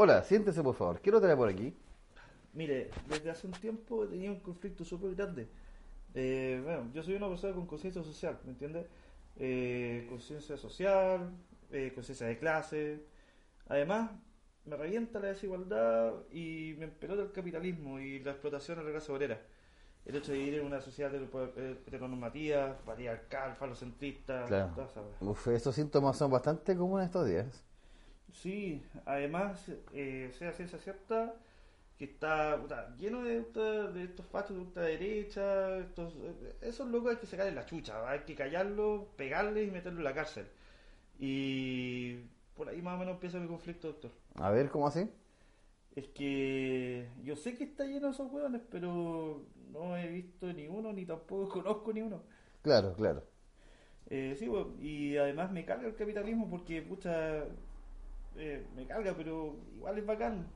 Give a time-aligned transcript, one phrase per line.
[0.00, 1.00] Hola, siéntese por favor.
[1.00, 1.74] ¿Qué lo trae por aquí?
[2.52, 5.48] Mire, desde hace un tiempo he tenido un conflicto súper grande.
[6.14, 8.86] Eh, bueno, yo soy una persona con conciencia social, ¿me entiendes?
[9.34, 11.32] Eh, conciencia social,
[11.72, 13.02] eh, conciencia de clase.
[13.66, 14.12] Además,
[14.66, 19.10] me revienta la desigualdad y me empelota el capitalismo y la explotación de la clase
[19.10, 19.42] obrera.
[20.04, 24.70] El hecho de vivir en una sociedad heter- heteronormativa, patriarcal, falocentrista, Claro.
[24.76, 25.16] toda esa wea.
[25.28, 27.64] Uf, estos síntomas son bastante comunes estos días.
[28.32, 31.34] Sí, además, eh, sea ciencia cierta,
[31.98, 36.14] que está puta, lleno de, ultra- de estos fachos de ultraderecha, estos,
[36.62, 40.14] esos locos hay que sacarles la chucha, hay que callarlos, pegarles y meterlos en la
[40.14, 40.46] cárcel.
[41.18, 42.16] Y
[42.56, 44.12] por ahí más o menos empieza mi conflicto, doctor.
[44.36, 45.10] A ver, ¿cómo así?
[45.94, 50.66] Es que yo sé que está lleno de esos hueones, pero no he visto ni
[50.68, 52.22] uno, ni tampoco conozco ni uno.
[52.62, 53.28] Claro, claro.
[54.10, 57.44] Eh, sí, bueno, y además me carga el capitalismo porque, pucha,
[58.38, 60.46] eh, me carga, pero igual es bacán.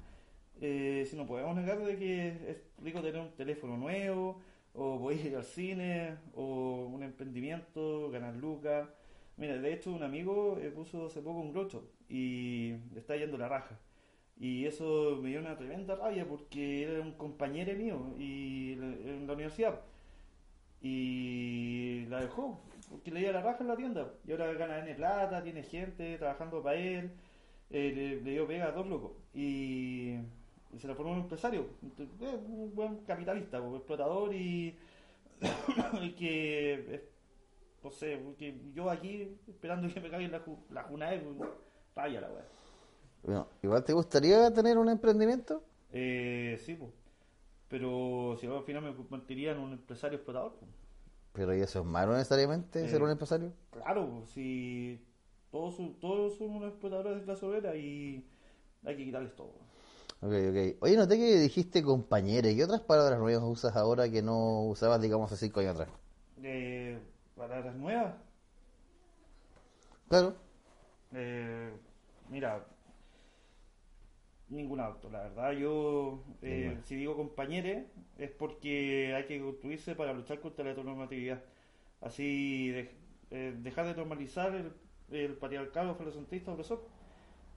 [0.60, 4.40] Eh, si no podemos negar de que es rico tener un teléfono nuevo,
[4.74, 8.88] o poder ir al cine, o un emprendimiento, ganar lucas.
[9.36, 13.38] Mira, de hecho, un amigo eh, puso hace poco un grocho y le está yendo
[13.38, 13.78] la raja.
[14.38, 19.34] Y eso me dio una tremenda rabia porque era un compañero mío y en la
[19.34, 19.80] universidad
[20.82, 24.94] y la dejó porque le dio la raja en la tienda y ahora gana N
[24.94, 27.12] plata, tiene gente trabajando para él,
[27.72, 30.14] eh, le, le dio pega a dos locos y,
[30.72, 31.66] y se lo formó un empresario,
[31.98, 34.76] eh, un buen capitalista, un explotador y,
[36.02, 37.08] y que eh,
[37.82, 41.22] no sé, que yo aquí esperando que me caiga la, la Junaed,
[41.96, 42.44] raya la weá.
[43.24, 45.62] Bueno, igual te gustaría tener un emprendimiento.
[45.92, 46.90] Eh, sí, pues.
[47.68, 50.70] Pero si al final me convertiría en un empresario explotador, pues.
[51.32, 52.88] Pero ¿y eso es malo necesariamente, Eh.
[52.88, 53.52] ser un empresario?
[53.70, 55.00] Claro, pues, si
[55.52, 58.26] todos son, todos son unos explotadores de clase obrera y
[58.84, 59.54] hay que quitarles todo.
[60.22, 60.76] Ok, ok.
[60.80, 62.48] Oye, noté que dijiste compañero.
[62.54, 65.88] ¿Qué otras palabras nuevas usas ahora que no usabas, digamos, hace cinco años atrás?
[66.42, 66.98] Eh,
[67.34, 68.14] palabras nuevas,
[70.08, 70.36] Claro.
[71.12, 71.70] eh,
[72.30, 72.64] mira,
[74.48, 75.52] ningún auto, la verdad.
[75.52, 77.84] Yo, eh, si digo compañeros,
[78.18, 81.42] es porque hay que construirse para luchar contra la heteronormatividad.
[82.00, 82.90] Así, de-
[83.30, 84.72] eh, dejar de normalizar el,
[85.12, 86.82] el patriarcado falocentrista opresor.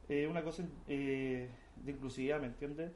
[0.07, 1.49] Eh, una cosa eh,
[1.83, 2.91] de inclusividad, ¿me entiendes?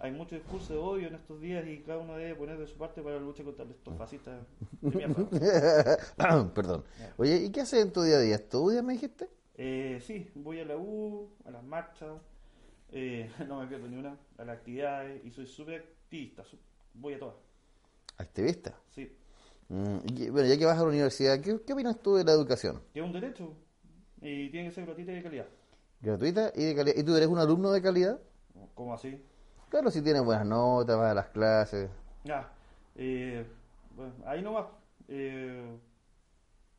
[0.00, 2.78] Hay mucho discurso de odio en estos días y cada uno debe poner de su
[2.78, 4.42] parte para la lucha contra estos fascistas
[4.80, 5.28] de mierda.
[6.54, 6.84] Perdón.
[7.18, 8.36] Oye, ¿y qué haces en tu día a día?
[8.36, 9.28] ¿Estudias, me dijiste?
[9.58, 12.08] Eh, sí, voy a la U, a las marchas,
[12.90, 16.42] eh, no me pierdo ni una, a las actividades y soy súper activista,
[16.94, 17.34] voy a todas,
[18.18, 18.74] Activista.
[18.94, 19.12] sí.
[19.68, 22.32] Mm, y- bueno, ya que vas a la universidad, ¿qué, qué opinas tú de la
[22.32, 22.80] educación?
[22.94, 23.52] Que es un derecho
[24.28, 25.46] y tiene que ser gratuita y de calidad.
[26.00, 26.96] Gratuita y de calidad.
[26.96, 28.18] ¿Y tú eres un alumno de calidad?
[28.74, 29.22] ¿Cómo así?
[29.68, 31.90] Claro, si tienes buenas notas, vas a las clases.
[32.24, 32.50] Ya,
[32.96, 33.46] eh,
[33.94, 34.66] bueno, ahí nomás.
[35.08, 35.76] Eh,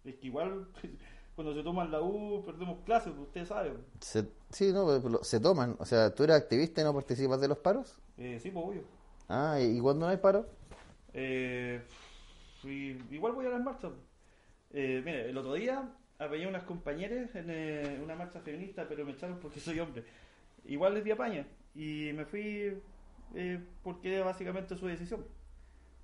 [0.03, 0.68] es que igual
[1.35, 3.78] cuando se toman la U perdemos clases, pues, ustedes saben.
[4.02, 5.75] Se- sí, no, pero se toman.
[5.79, 7.97] O sea, ¿tú eres activista y no participas de los paros?
[8.18, 8.81] Eh, sí, pues obvio.
[9.29, 10.46] Ah, ¿y cuando no hay paro?
[11.14, 11.81] Eh,
[13.12, 13.91] igual voy a las marchas.
[14.72, 19.11] Eh, mire, el otro día apañé unas compañeras en eh, una marcha feminista, pero me
[19.13, 20.03] echaron porque soy hombre.
[20.66, 22.73] Igual les di apaña y me fui
[23.35, 25.25] eh, porque era básicamente su decisión.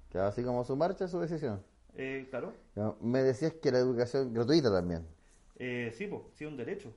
[0.10, 1.62] Que así como su marcha, su decisión.
[1.96, 2.54] Eh, claro,
[3.02, 5.08] Me decías que la educación gratuita también.
[5.56, 6.94] eh, sí, pues, sí, es un derecho.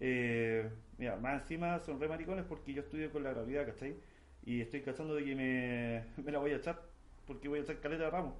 [0.00, 3.96] Eh, mira, más encima son re maricones porque yo estudio con la gravedad, ¿cachai?
[4.44, 6.82] Y estoy cachando de que me, me la voy a echar
[7.26, 8.34] porque voy a echar caleta de ramos.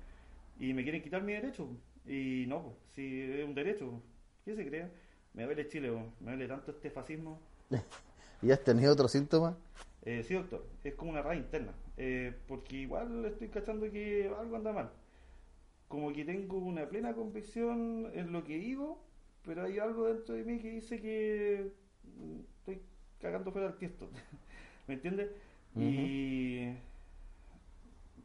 [0.58, 1.68] Y me quieren quitar mi derecho.
[2.06, 4.02] Y no, pues, si es un derecho,
[4.44, 4.90] ¿qué se cree?
[5.34, 5.90] Me duele Chile,
[6.20, 7.40] me duele tanto este fascismo.
[8.42, 9.54] ¿Y has tenido otros síntomas?
[10.04, 11.72] Eh, sí, doctor, es como una rabia interna.
[11.96, 14.90] Eh, porque igual estoy cachando que algo anda mal.
[15.88, 19.02] Como que tengo una plena convicción en lo que digo,
[19.44, 21.70] pero hay algo dentro de mí que dice que
[22.04, 22.82] mm, estoy
[23.20, 24.10] cagando fuera del tiesto.
[24.88, 25.30] ¿Me entiendes?
[25.76, 26.68] Y,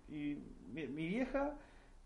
[0.10, 0.38] y
[0.74, 1.56] mi, mi vieja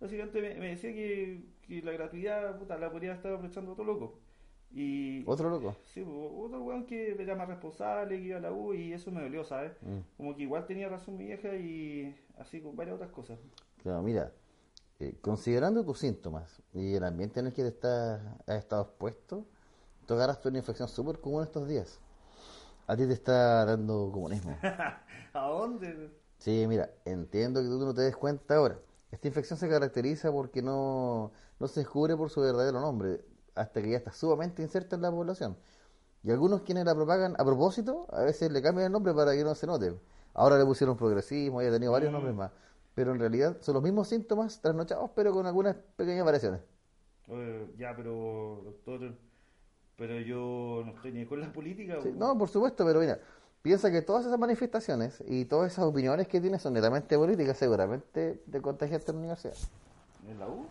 [0.02, 4.20] básicamente me, me decía que, que la gratuidad puta, la podría estar aprovechando todo loco.
[4.74, 5.76] Y, Otro loco.
[5.94, 9.22] Sí, otro weón que era más responsable, que iba a la U y eso me
[9.22, 9.74] dolió, ¿sabes?
[9.82, 10.00] Mm.
[10.18, 13.38] Como que igual tenía razón mi vieja y así con varias otras cosas.
[13.84, 14.32] Claro, mira,
[15.00, 19.46] eh, considerando tus síntomas y el ambiente en el que te estás, has estado expuesto,
[20.06, 22.00] tú agarraste una infección súper común estos días.
[22.88, 24.58] A ti te está dando comunismo.
[25.34, 26.12] ¿A dónde?
[26.38, 28.80] Sí, mira, entiendo que tú no te des cuenta ahora.
[29.12, 33.22] Esta infección se caracteriza porque no, no se descubre por su verdadero nombre,
[33.56, 35.58] hasta que ya está sumamente inserta en la población.
[36.24, 39.44] Y algunos quienes la propagan a propósito, a veces le cambian el nombre para que
[39.44, 39.94] no se note.
[40.34, 42.14] Ahora le pusieron progresismo y ha tenido varios Mm.
[42.14, 42.52] nombres más.
[42.96, 46.62] Pero en realidad son los mismos síntomas trasnochados, pero con algunas pequeñas variaciones.
[47.28, 49.16] Eh, ya, pero, doctor,
[49.98, 52.00] pero yo no estoy ni con la política.
[52.02, 53.20] Sí, no, por supuesto, pero mira,
[53.62, 58.42] piensa que todas esas manifestaciones y todas esas opiniones que tienes son netamente políticas, seguramente
[58.46, 59.56] de contagiarte en la universidad.
[60.28, 60.66] ¿En la U?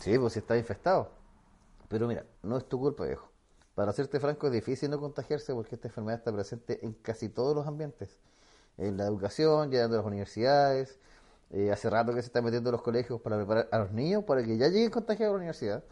[0.00, 1.10] Sí, pues si está infectado.
[1.88, 3.30] Pero mira, no es tu culpa, viejo.
[3.74, 7.54] Para serte franco, es difícil no contagiarse porque esta enfermedad está presente en casi todos
[7.54, 8.18] los ambientes.
[8.78, 10.98] En la educación, llegando a las universidades,
[11.50, 14.24] eh, hace rato que se está metiendo en los colegios para preparar a los niños
[14.24, 15.84] para que ya lleguen contagiados a la universidad.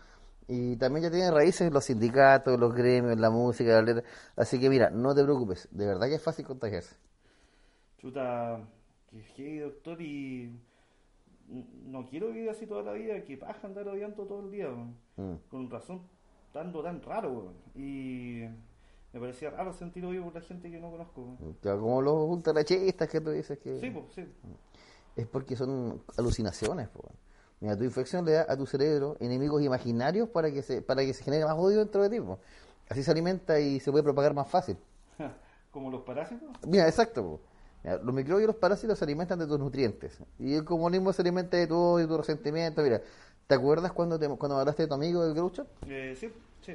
[0.46, 4.04] Y también ya tienen raíces los sindicatos, los gremios, la música, la letra.
[4.36, 6.96] Así que mira, no te preocupes, de verdad que es fácil contagiarse.
[7.98, 8.60] Chuta,
[9.36, 10.52] que doctor, y
[11.86, 14.68] no quiero vivir así toda la vida, que paja andar odiando todo el día.
[15.16, 15.34] Mm.
[15.48, 16.02] con razón,
[16.46, 17.54] estando tan raro, weón.
[17.74, 18.42] y
[19.12, 21.38] me parecía raro sentir odio por la gente que no conozco.
[21.62, 23.78] Ya, Como los ultrarachistas que tú dices que...
[23.78, 24.24] Sí, pues, sí.
[25.14, 26.88] es porque son alucinaciones.
[26.88, 27.12] po.
[27.60, 31.14] Mira, tu infección le da a tu cerebro enemigos imaginarios para que se para que
[31.14, 32.20] se genere más odio dentro de ti.
[32.20, 32.38] po.
[32.88, 34.76] Así se alimenta y se puede propagar más fácil.
[35.70, 36.48] Como los parásitos.
[36.66, 37.22] Mira, exacto.
[37.22, 37.40] po.
[37.82, 40.18] Mira, los microbios y los parásitos se alimentan de tus nutrientes.
[40.38, 42.82] Y el comunismo se alimenta de tu odio, tu resentimiento.
[42.82, 43.00] Mira,
[43.46, 45.66] ¿te acuerdas cuando, te, cuando hablaste de tu amigo, el Groucho?
[45.88, 46.74] Eh, sí, sí.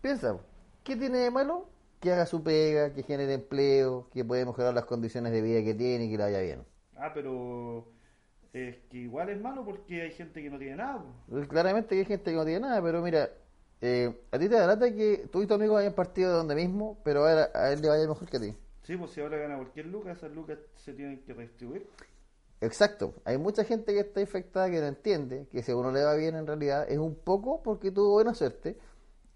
[0.00, 0.40] Piensa, po,
[0.84, 1.66] ¿qué tiene de malo?
[2.00, 5.74] Que haga su pega, que genere empleo, que puede mejorar las condiciones de vida que
[5.74, 6.64] tiene y que le vaya bien.
[6.96, 7.86] Ah, pero
[8.52, 11.02] es que igual es malo porque hay gente que no tiene nada.
[11.28, 13.30] Pues Claramente que hay gente que no tiene nada, pero mira,
[13.80, 16.54] eh, a ti te da lata que tú y tu amigo hayan partido de donde
[16.54, 18.56] mismo, pero ahora a él le vaya mejor que a ti.
[18.82, 21.88] Sí, pues si ahora gana cualquier lucas, esas lucas se tienen que redistribuir.
[22.60, 26.04] Exacto, hay mucha gente que está infectada que no entiende que si a uno le
[26.04, 28.76] va bien en realidad es un poco porque tuvo buena suerte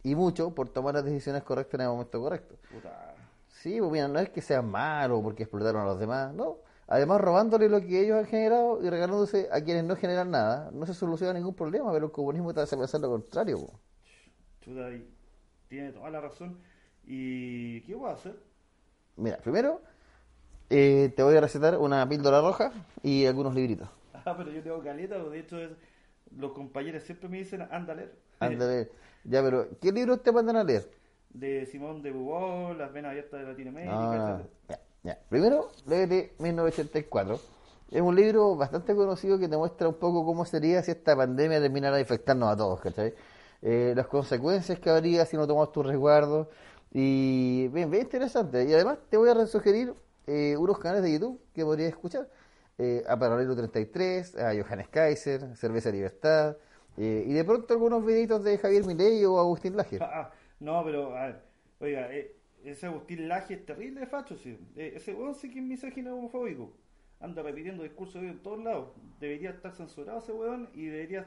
[0.03, 2.57] y mucho por tomar las decisiones correctas en el momento correcto.
[2.71, 3.15] Puta.
[3.49, 6.59] Sí, pues mira, no es que sean malos porque explotaron a los demás, no.
[6.87, 10.87] Además, robándole lo que ellos han generado y regalándose a quienes no generan nada, no
[10.87, 13.61] se soluciona ningún problema, pero el comunismo te hace pensar lo contrario.
[13.67, 13.81] po.
[14.61, 14.91] Chuta,
[15.69, 16.59] tiene toda la razón.
[17.05, 18.37] ¿Y qué voy a hacer?
[19.17, 19.81] Mira, primero
[20.71, 22.73] eh, te voy a recetar una píldora roja
[23.03, 23.89] y algunos libritos.
[24.13, 25.73] Ah, pero yo tengo caleta, de hecho es-
[26.37, 28.15] los compañeros siempre me dicen, anda a leer.
[28.41, 28.91] Ándale.
[29.25, 30.89] Ya, pero ¿qué libros te mandan a leer?
[31.31, 34.49] De Simón de Beauvoir, Las venas abiertas de Latinoamérica, Ah, etc.
[34.69, 35.19] ya, ya.
[35.29, 37.39] Primero, léete 1984.
[37.93, 41.61] Es un libro bastante conocido que te muestra un poco cómo sería si esta pandemia
[41.61, 43.15] terminara de infectarnos a todos, ¿cachai?
[43.63, 46.49] Eh, las consecuencias que habría si no tomamos tus resguardos.
[46.93, 48.65] Y bien, bien interesante.
[48.65, 49.95] Y además te voy a sugerir
[50.27, 52.29] eh, unos canales de YouTube que podrías escuchar.
[52.79, 56.57] Eh, a Paralelo 33, a Johannes Kaiser, Cerveza Libertad.
[56.97, 59.99] eh, y de pronto algunos videitos de Javier Milei o Agustín Laje.
[60.01, 61.43] Ah, ah, no, pero, a ver,
[61.81, 62.35] oiga, eh,
[62.71, 64.59] ese Agustín Laje es terrible, facho, sí.
[64.77, 66.73] Eh, ese weón sí que es misógino homofóbico.
[67.21, 68.89] Anda repitiendo discursos de en todos lados.
[69.21, 71.27] Debería estar censurado ese weón y debería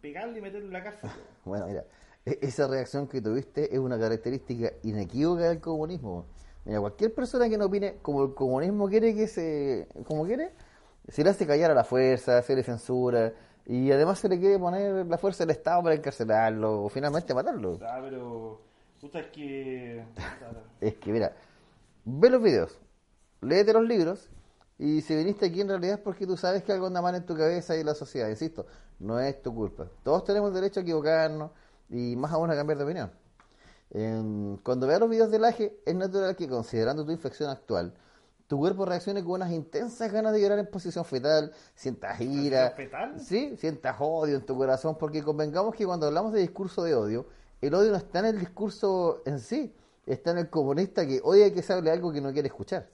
[0.00, 1.10] pegarle y meterlo en la cárcel.
[1.44, 1.84] Bueno, mira,
[2.24, 6.26] e- esa reacción que tuviste es una característica inequívoca del comunismo.
[6.64, 9.86] Mira, cualquier persona que no opine como el comunismo quiere que se...
[10.04, 10.50] como quiere,
[11.08, 13.32] se le hace callar a la fuerza, se le censura
[13.64, 17.78] y además se le quiere poner la fuerza del Estado para encarcelarlo o finalmente matarlo.
[17.82, 18.60] Ah, pero,
[19.00, 20.04] puta, es que...
[20.14, 21.34] puta, Es que, mira,
[22.04, 22.78] ve los videos,
[23.40, 24.28] léete los libros
[24.78, 27.24] y si viniste aquí en realidad es porque tú sabes que algo anda mal en
[27.24, 28.28] tu cabeza y en la sociedad.
[28.28, 28.66] Insisto,
[28.98, 29.88] no es tu culpa.
[30.02, 31.50] Todos tenemos derecho a equivocarnos
[31.88, 33.10] y más aún a cambiar de opinión.
[34.62, 37.94] Cuando veas los videos del AGE, es natural que considerando tu infección actual,
[38.46, 43.18] tu cuerpo reaccione con unas intensas ganas de llorar en posición fetal, sientas ira, fetal?
[43.18, 47.26] sí, sientas odio en tu corazón, porque convengamos que cuando hablamos de discurso de odio,
[47.66, 49.74] el odio no está en el discurso en sí,
[50.06, 52.88] está en el comunista que odia que se hable algo que no quiere escuchar.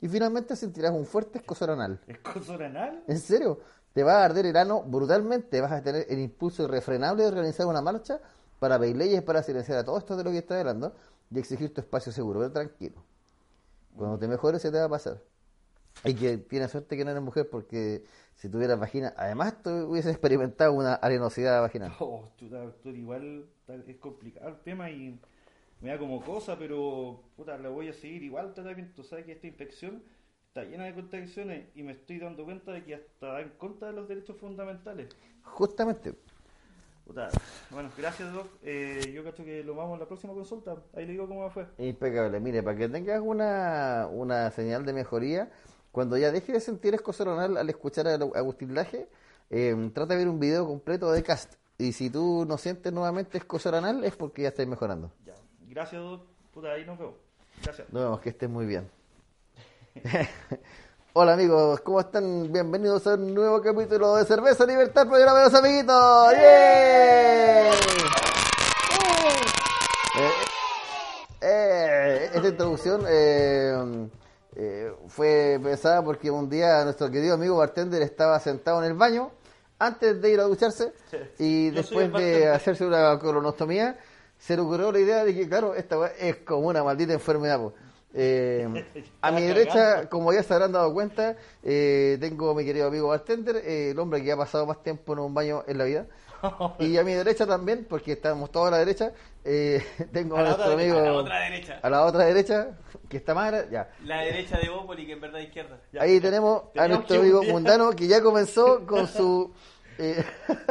[0.00, 2.00] Y finalmente sentirás un fuerte escozor anal.
[2.06, 3.02] ¿Es cosa oral?
[3.06, 3.60] En serio,
[3.92, 7.66] te va a arder el ano brutalmente, vas a tener el impulso irrefrenable de organizar
[7.66, 8.20] una marcha
[8.58, 10.94] para pedir leyes para silenciar a todo esto de lo que está hablando
[11.30, 13.02] y exigir tu espacio seguro, pero tranquilo.
[13.96, 15.20] Cuando te mejores se te va a pasar.
[16.04, 18.04] Y que tiene suerte que no eres mujer porque
[18.36, 21.92] si tuvieras vagina, además tú hubieses experimentado una arenosidad vaginal.
[22.00, 23.46] Oh, chuta, doctor, igual
[23.86, 25.18] es complicado el tema y
[25.80, 29.02] me da como cosa, pero puta, le voy a seguir igual tratamiento.
[29.02, 30.02] Sabes que esta infección
[30.48, 33.88] está llena de contradicciones y me estoy dando cuenta de que hasta va en contra
[33.88, 35.08] de los derechos fundamentales.
[35.42, 36.14] Justamente.
[37.04, 37.28] Puta,
[37.70, 38.46] bueno, gracias, Doc.
[38.62, 40.76] Eh, yo cacho que lo vamos a la próxima consulta.
[40.94, 41.66] Ahí le digo cómo me fue.
[41.76, 42.40] Impecable.
[42.40, 45.50] Mire, para que tengas una, una señal de mejoría,
[45.94, 49.08] cuando ya dejes de sentir escozor anal al escuchar a Agustín Laje,
[49.48, 51.54] eh, trata de ver un video completo de cast.
[51.78, 55.12] Y si tú no sientes nuevamente escozor anal, es porque ya estás mejorando.
[55.24, 55.34] Ya.
[55.68, 56.02] Gracias.
[56.52, 57.14] Puta, ahí nos vemos.
[57.62, 57.92] Gracias.
[57.92, 58.90] Nos vemos, que estés muy bien.
[61.12, 62.52] Hola amigos, ¿cómo están?
[62.52, 66.32] Bienvenidos a un nuevo capítulo de Cerveza Libertad, programa de los amiguitos.
[66.32, 67.70] ¡Yeah!
[70.16, 70.30] Eh,
[71.40, 74.08] eh, esta introducción eh,
[74.56, 79.30] eh, fue pensada porque un día nuestro querido amigo bartender estaba sentado en el baño
[79.78, 80.92] antes de ir a ducharse
[81.38, 83.98] y Yo después de hacerse una colonostomía
[84.38, 87.58] se le ocurrió la idea de que claro, esta es como una maldita enfermedad.
[87.58, 87.74] po.
[88.16, 88.68] Eh,
[89.22, 93.08] a mi derecha, como ya se habrán dado cuenta, eh, tengo a mi querido amigo
[93.08, 96.06] bartender, eh, el hombre que ha pasado más tiempo en un baño en la vida.
[96.78, 99.12] Y a mi derecha también, porque estamos todos a la derecha,
[99.44, 99.82] eh,
[100.12, 101.78] tengo a, nuestro otra amigo A la otra derecha.
[101.82, 102.68] a la otra derecha,
[103.08, 103.90] que está más ya.
[104.04, 105.78] La derecha de Bópoli, que en verdad es izquierda.
[105.92, 106.02] Ya.
[106.02, 109.52] Ahí tenemos a nuestro amigo día- Mundano, que ya comenzó con su...
[109.98, 110.24] eh,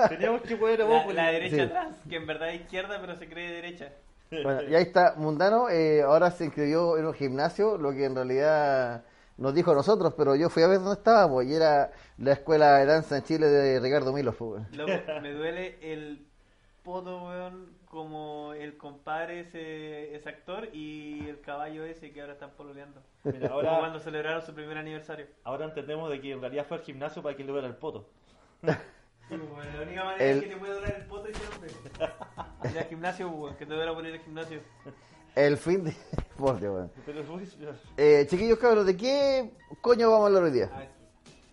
[0.09, 1.61] Teníamos que poder a La, vos, la derecha Sí.
[1.61, 3.89] atrás, que en verdad es izquierda, pero se cree derecha.
[4.31, 8.15] Bueno, y ahí está Mundano, eh, ahora se inscribió en un gimnasio, lo que en
[8.15, 9.03] realidad
[9.37, 12.77] nos dijo a nosotros, pero yo fui a ver dónde estábamos, y era la escuela
[12.77, 14.35] de danza en Chile de Ricardo Milos.
[14.35, 14.61] pues,
[15.21, 16.25] me duele el
[16.83, 22.51] poto, weón, como el compadre ese, ese actor y el caballo ese que ahora están
[22.51, 23.01] pololeando.
[23.23, 25.27] Mira, Como ahora, cuando celebraron su primer aniversario.
[25.43, 28.07] ahora entendemos de que en realidad fue al gimnasio para que le duela el poto.
[29.29, 31.71] Sí, pues, la única manera El- que te puede doler el poto es hombre.
[32.71, 34.59] Ir al gimnasio, weón, que te duele poner el gimnasio.
[35.35, 35.93] El fin de...
[36.37, 36.91] Por Dios, weón.
[37.05, 37.43] Pero fue-
[37.97, 40.69] Eh, chiquillos cabros, ¿de qué coño vamos a hablar hoy día?
[40.73, 40.83] Ah,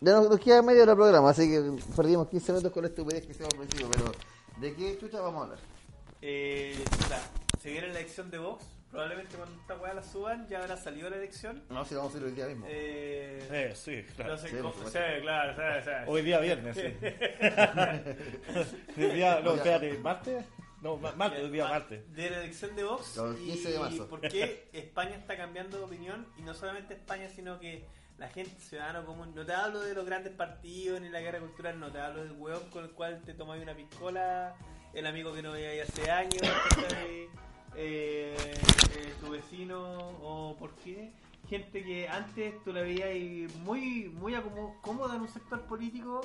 [0.01, 3.27] Ya nos, nos queda medio del programa, así que perdimos 15 minutos con la estupidez
[3.27, 4.13] que al principio, pero
[4.59, 5.59] ¿de qué chucha vamos a hablar?
[6.23, 7.19] Eh, chuta,
[7.63, 8.65] se viene la elección de Vox.
[8.91, 11.63] Probablemente cuando esta weá la suban ya habrá salido la elección.
[11.71, 12.67] No, si vamos a ir hoy día mismo.
[12.69, 14.33] Eh, Eh, sí, claro.
[14.33, 15.21] no sé Sí, cómo- por sí, supuesto.
[15.23, 15.91] claro, sí, sí.
[16.09, 16.83] Hoy día viernes, sí.
[19.01, 20.45] Hoy día, no, espérate, ¿martes?
[20.83, 22.15] No, ma- martes, hoy día Ma- martes.
[22.15, 23.17] De la elección de Vox.
[23.19, 24.05] El 15 de marzo.
[24.05, 26.27] Y por qué España está cambiando de opinión.
[26.39, 27.85] Y no solamente España, sino que
[28.19, 29.33] la gente, ciudadano común.
[29.35, 32.33] No te hablo de los grandes partidos ni la guerra cultural, no te hablo del
[32.33, 34.55] weón con el cual te tomáis una piscola,
[34.93, 36.43] el amigo que no veía ahí hace años,
[36.93, 37.29] eh,
[37.77, 38.61] eh,
[39.21, 39.81] tu vecino,
[40.23, 41.13] o por qué.
[41.49, 44.35] Gente que antes tú la veías muy, muy
[44.83, 46.21] cómoda en un sector político,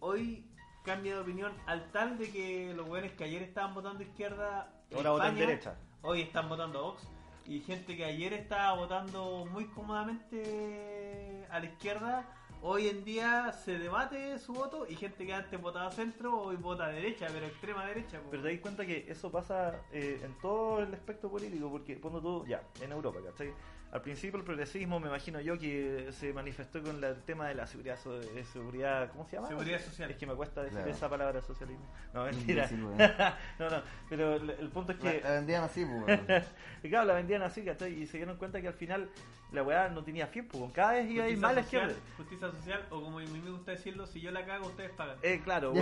[0.00, 0.44] hoy
[0.84, 5.10] cambia de opinión al tal de que los weones que ayer estaban votando izquierda Ahora
[5.10, 5.76] votan derecha.
[6.02, 7.06] Hoy están votando Vox.
[7.46, 12.26] Y gente que ayer estaba votando muy cómodamente a la izquierda,
[12.60, 14.86] hoy en día se debate su voto.
[14.86, 18.20] Y gente que antes votaba centro, hoy vota derecha, pero extrema derecha.
[18.20, 18.30] po.
[18.30, 22.20] Pero te das cuenta que eso pasa eh, en todo el aspecto político, porque pongo
[22.20, 23.54] todo, ya, en Europa, ¿cachai?
[23.90, 27.54] Al principio el progresismo, me imagino yo, que se manifestó con la- el tema de
[27.54, 29.48] la seguridad, so- eh, seguridad ¿cómo se llama?
[29.48, 30.10] Seguridad social.
[30.10, 30.90] Es que me cuesta decir Claro.
[30.92, 31.86] esa palabra socialismo.
[32.12, 32.68] No, mentira.
[32.70, 32.98] Weón.
[33.58, 35.20] no, no, pero el, el punto es que...
[35.22, 36.44] La vendían así, pues.
[36.82, 37.94] claro, la vendían así, ¿cachai?
[38.02, 39.08] Y se dieron cuenta que al final
[39.52, 41.62] la weá no tenía fin, pues cada vez iba a ir Justicia más a la
[41.62, 42.16] social, izquierda.
[42.18, 45.16] justicia social, o como a mí me gusta decirlo, si yo la cago, ustedes pagan.
[45.22, 45.72] Eh, claro.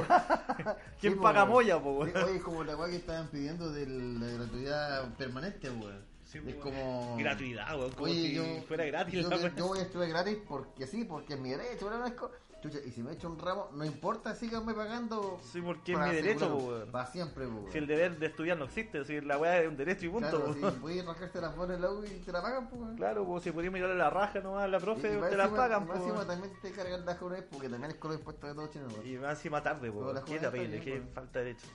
[1.01, 2.25] ¿quién Sí, paga pues, moya, po, Sí, weón?
[2.31, 6.15] Oye, como la weá que estaban pidiendo de la gratuidad permanente, weón.
[6.27, 6.57] Sí, es pues.
[6.57, 7.17] como.
[7.19, 10.39] Gratuidad, weón, como Oye, si yo, fuera gratis Yo, la yo voy a estudiar gratis
[10.49, 13.85] porque sí, porque es mi derecho, co- Chucha, y si me echo un ramo, no
[13.85, 15.39] importa, síganme pagando.
[15.53, 16.91] Sí, porque es mi derecho, po, weón.
[16.91, 17.71] Para siempre, po, weón.
[17.73, 20.29] Si el deber de estudiar no existe, si la weá es un derecho y punto.
[20.31, 22.81] Claro, si puedes rascarte las bolas en la U y te la pagan, pues.
[22.83, 22.97] weón.
[22.97, 25.49] Claro, pues si podías mirarle la raja nomás a la profe, Y- y te la
[25.49, 26.05] pagan, y más po.
[26.07, 28.93] encima también te cargan la una porque también es con los impuestos de todos chinos,
[28.95, 29.07] weón.
[29.07, 31.67] Y más encima tarde, la Qué terrible, qué falta de derecho.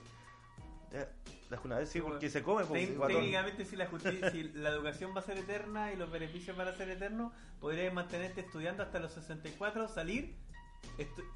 [0.92, 1.08] Ya,
[1.50, 2.88] La jornada sí, Sí, porque se come, pues.
[2.90, 6.56] Tec- Técnicamente, si la, justicia, si la educación va a ser eterna y los beneficios
[6.56, 10.34] van a ser eternos, podrías mantenerte estudiando hasta los 64, salir,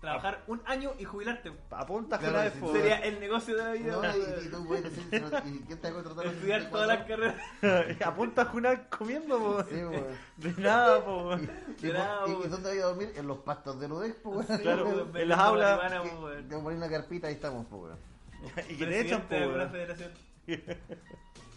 [0.00, 1.52] trabajar un año y jubilarte.
[1.70, 2.72] Apunta Claro, sí, de po.
[2.72, 3.92] Sería el negocio de la vida.
[3.96, 6.24] No, y, y tú puedes decir, si no- ¿y quién te va a contratar?
[6.24, 7.42] a los Estudiar todas las 64?
[7.60, 8.02] carreras.
[8.06, 9.62] Apunta jornada comiendo, po.
[9.64, 10.06] Sí, weón.
[10.36, 11.36] De nada, po.
[11.36, 13.12] ¿Y, y, Bravo, y- dónde voy a dormir?
[13.16, 13.88] En los pastos de
[14.22, 14.46] pues.
[14.60, 15.80] Claro, weón, en las aulas.
[16.02, 18.15] Te voy a poner una carpita y estamos, pues, weón.
[18.70, 19.34] Y que te echan, po.
[19.34, 19.70] De weón.
[19.70, 20.12] federación.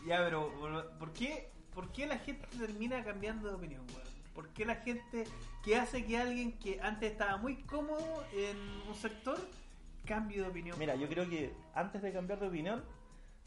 [0.07, 0.51] Ya, pero
[0.97, 4.07] ¿por qué, ¿por qué la gente termina cambiando de opinión, weón?
[4.33, 5.25] ¿Por qué la gente,
[5.63, 8.57] qué hace que alguien que antes estaba muy cómodo en
[8.87, 9.37] un sector
[10.05, 10.79] cambie de opinión?
[10.79, 12.83] Mira, yo creo que antes de cambiar de opinión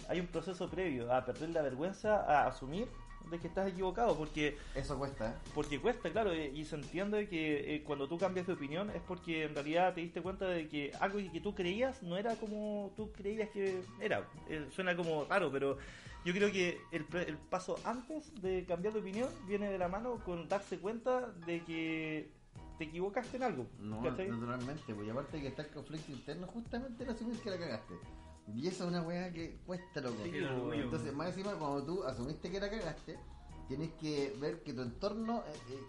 [0.09, 2.87] hay un proceso previo a perder la vergüenza, a asumir
[3.31, 5.35] de que estás equivocado, porque Eso cuesta, ¿eh?
[5.55, 9.03] porque cuesta, claro, eh, y se entiende que eh, cuando tú cambias de opinión es
[9.03, 12.93] porque en realidad te diste cuenta de que algo que tú creías no era como
[12.97, 14.27] tú creías que era.
[14.49, 15.79] Eh, suena como raro, pero
[16.25, 20.21] yo creo que el, el paso antes de cambiar de opinión viene de la mano
[20.25, 22.31] con darse cuenta de que
[22.79, 23.67] te equivocaste en algo.
[23.79, 24.29] No, ¿cachai?
[24.29, 27.95] naturalmente, pues y aparte que está el conflicto interno justamente en asumir que la cagaste.
[28.49, 30.17] Y esa es una weá que cuesta loco.
[30.25, 30.85] Sí, el orgullo.
[30.85, 33.19] Entonces, más encima, cuando tú asumiste que la cagaste,
[33.69, 35.83] tienes que ver que tu entorno eh, eh,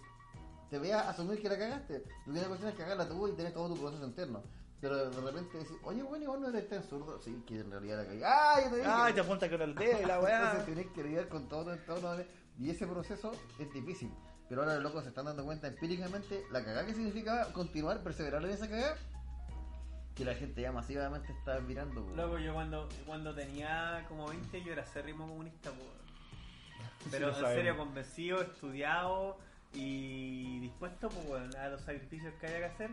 [0.69, 1.99] te vea asumir que la cagaste.
[2.25, 4.43] Tú tienes cuestión es cagarla tú y tenés todo tu proceso interno.
[4.79, 7.21] Pero de repente decís, oye, bueno, igual no eres tan zurdo.
[7.21, 8.25] Sí, que en realidad la cagué.
[8.25, 8.89] ¡Ah, yo te dije!
[8.91, 10.51] Ay, te apunta con el dedo y la weá.
[10.51, 12.23] Entonces tenés que lidiar con todo tu entorno.
[12.59, 14.11] Y ese proceso es difícil.
[14.49, 18.43] Pero ahora los locos se están dando cuenta empíricamente la cagada que significaba continuar, perseverar
[18.43, 18.97] en esa cagada.
[20.15, 22.05] Que la gente ya masivamente está mirando.
[22.05, 22.11] po.
[22.15, 25.83] Loco, yo cuando, cuando tenía como 20 yo era acérrimo comunista, po.
[27.11, 27.53] Pero en sabemos.
[27.55, 29.37] serio, convencido, estudiado
[29.73, 32.89] y dispuesto pues, weón, a los sacrificios que haya que hacer.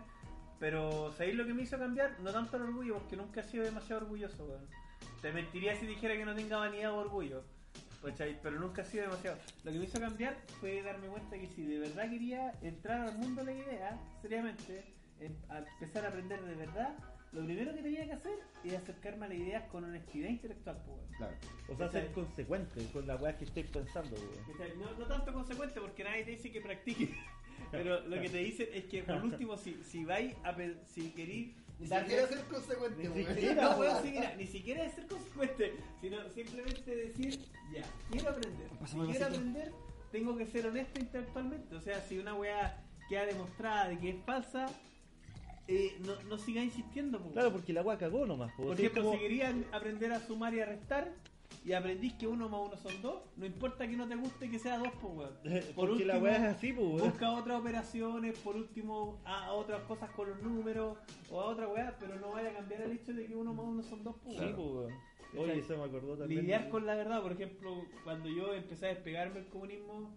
[0.58, 2.18] Pero ¿sabéis lo que me hizo cambiar?
[2.20, 4.66] No tanto el orgullo, porque nunca he sido demasiado orgulloso, weón.
[5.22, 7.42] Te mentiría si dijera que no tenga vanidad o orgullo.
[8.42, 9.36] Pero nunca he sido demasiado.
[9.62, 13.18] Lo que me hizo cambiar fue darme cuenta que si de verdad quería entrar al
[13.18, 14.84] mundo de la idea, seriamente,
[15.20, 16.94] em- empezar a aprender de verdad,
[17.32, 20.98] lo primero que tenía que hacer es acercarme a las ideas con honestidad intelectual, pues,
[20.98, 21.16] weón.
[21.16, 21.36] Claro.
[21.68, 24.44] O sea, ser consecuente con la weá que estoy pensando, weón.
[24.46, 24.76] ¿Cachai?
[24.76, 27.14] No, no tanto consecuente porque nadie te dice que practique.
[27.70, 30.56] Pero lo que te dicen es que por último si, si vais a
[30.86, 35.06] si querís Ni siquiera ser consecuente, Ni siquiera, no, sí, mira, ni siquiera es ser
[35.06, 37.38] consecuente, sino simplemente decir,
[37.72, 38.68] ya, quiero aprender.
[38.86, 39.72] Si quiero aprender,
[40.10, 41.76] tengo que ser honesto intelectualmente.
[41.76, 44.66] O sea, si una weá queda demostrada de que es falsa,
[45.68, 47.20] eh, no, no siga insistiendo.
[47.20, 47.30] po.
[47.30, 48.64] Claro, porque la weá cagó nomás, po.
[48.64, 51.12] Por ejemplo, como- si querían aprender a sumar y a restar
[51.64, 54.58] y aprendís que uno más uno son dos, no importa que no te guste que
[54.58, 55.32] sea dos, pues weón.
[55.76, 56.98] Porque la weá es así, weón.
[56.98, 60.96] Busca otras operaciones, por último, a, otras cosas con los números
[61.30, 63.66] o a otra weá, pero no vaya a cambiar el hecho de que uno más
[63.66, 64.54] uno son dos, pues Sí, weón.
[64.56, 65.10] pues, weón.
[65.50, 66.40] Oye, eso me acordó también.
[66.40, 70.10] Lidiar con la verdad, por ejemplo, cuando yo empecé a despegarme del comunismo,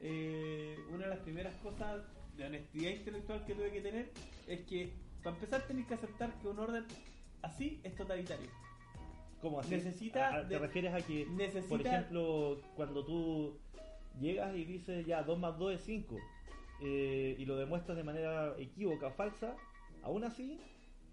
[0.00, 2.02] eh, una de las primeras cosas
[2.36, 4.10] de honestidad intelectual que tuve que tener
[4.46, 6.84] es que, para empezar, tenés que aceptar que un orden
[7.42, 8.48] así es totalitario.
[9.40, 9.70] ¿Cómo así?
[9.70, 13.58] Necesita Ah, ¿Te de- refieres a que, necesita- por ejemplo, cuando tú
[14.20, 16.18] llegas y dices ya 2 más 2 es 5
[16.82, 19.56] eh, y lo demuestras de manera equívoca falsa,
[20.02, 20.58] aún así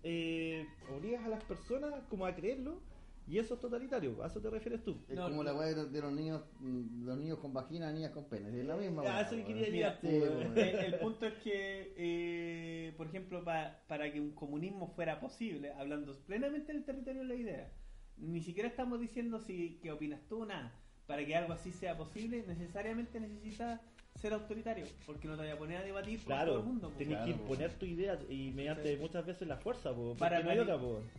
[0.04, 2.80] eh, obligas a las personas como a creerlo
[3.28, 4.98] y eso es totalitario, ¿a eso te refieres tú?
[5.10, 5.44] Es No, como no.
[5.44, 8.58] la weá de, los- niños mm, los niños con vagina, niñas con pene.
[8.60, 10.58] Es la misma Ah, weá, eso que quería llegar, Sí, pues, weón.
[10.58, 15.72] el, el punto es que, eh, por ejemplo, pa- para que un comunismo fuera posible,
[15.74, 17.72] hablando plenamente del territorio de la idea,
[18.18, 20.74] ni siquiera estamos diciendo si qué opinas tú, nada.
[21.06, 23.82] Para que algo así sea posible, necesariamente necesita
[24.18, 26.92] ser autoritario, porque no te voy a poner a debatir con todo Claro, el mundo.
[26.98, 27.42] tenés Claro, que po.
[27.44, 29.02] imponer tu idea y mediante Sí.
[29.02, 30.42] muchas veces la fuerza, po, para,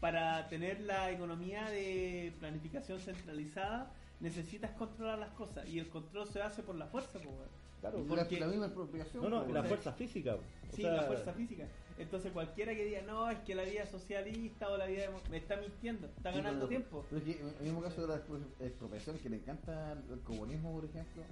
[0.01, 6.43] para tener la economía de planificación centralizada, necesitas controlar las cosas, y el control se
[6.43, 7.19] hace por la fuerza.
[7.21, 7.31] po.
[7.81, 9.23] Claro, La, porque- la misma expropiación.
[9.23, 10.35] no, no, po, la fuerza física.
[10.35, 10.41] o
[10.75, 11.67] Sí, sea, la fuerza física.
[11.99, 15.03] Entonces cualquiera que diga, no, es que la vida socialista o la vida...
[15.03, 17.07] demo-", Me está mintiendo, está Sí, ganando pero- tiempo.
[17.09, 20.21] Pero es que en el mismo caso de la expro- expropiación que le encanta el
[20.21, 21.23] comunismo, por ejemplo.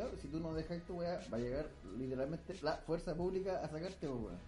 [0.00, 1.66] Claro, si tú no dejas tu weá, va a llegar
[1.98, 4.38] literalmente la fuerza pública a sacarte, po, weón.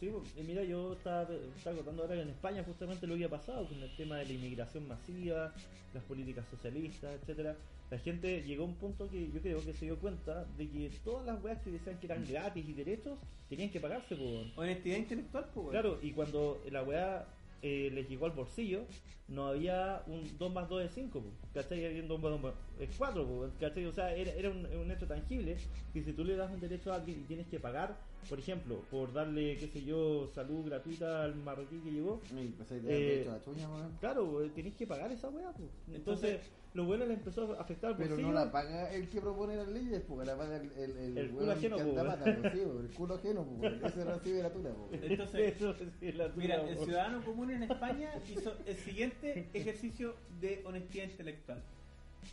[0.00, 3.28] Sí, pues, y mira, yo estaba, estaba contando ahora que en España justamente lo había
[3.28, 5.52] pasado con el tema de la inmigración masiva,
[5.92, 7.54] las políticas socialistas, etcétera.
[7.90, 10.90] La gente llegó a un punto que yo creo que se dio cuenta de que
[11.04, 13.18] todas las weas que decían que eran gratis y derechos
[13.50, 14.56] tenían que pagarse, pues.
[14.56, 15.70] Honestidad intelectual, pues, weón.
[15.70, 17.26] Claro, y cuando la weá
[17.62, 18.84] eh, les llegó al bolsillo,
[19.28, 21.84] no había un 2 más 2 es 5, po, ¿cachai?
[21.86, 23.86] Había un 2 más 2 más- es 4, po, ¿cachai?
[23.86, 25.56] O sea, era, era un, un hecho tangible
[25.92, 27.96] que si tú le das un derecho a alguien y tienes que pagar,
[28.28, 32.78] por ejemplo, por darle, qué sé yo, salud gratuita al marroquí que llegó, empecé a
[32.86, 33.68] Eh, a la chuña,
[34.00, 35.62] claro, eh, tenés que pagar esa weá, po.
[35.92, 36.40] Entonces, Entonces-
[36.74, 38.28] lo bueno le empezó a afectar al Pero bolsillo.
[38.28, 41.30] no la paga el que propone las leyes, porque la paga el, el, el, El
[41.30, 43.84] culo ajeno, que anda sí, po, el culo ajeno, po, weón.
[43.84, 44.88] ese recibe la tula, po.
[44.92, 50.16] Entonces, Eso es la mira, tuya, el ciudadano común en España hizo el siguiente ejercicio
[50.40, 51.62] de honestidad intelectual.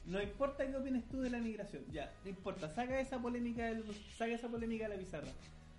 [0.08, 3.84] No importa qué opines tú de la migración, ya, no importa, saca esa polémica del,
[4.18, 5.28] saca esa polémica de la pizarra.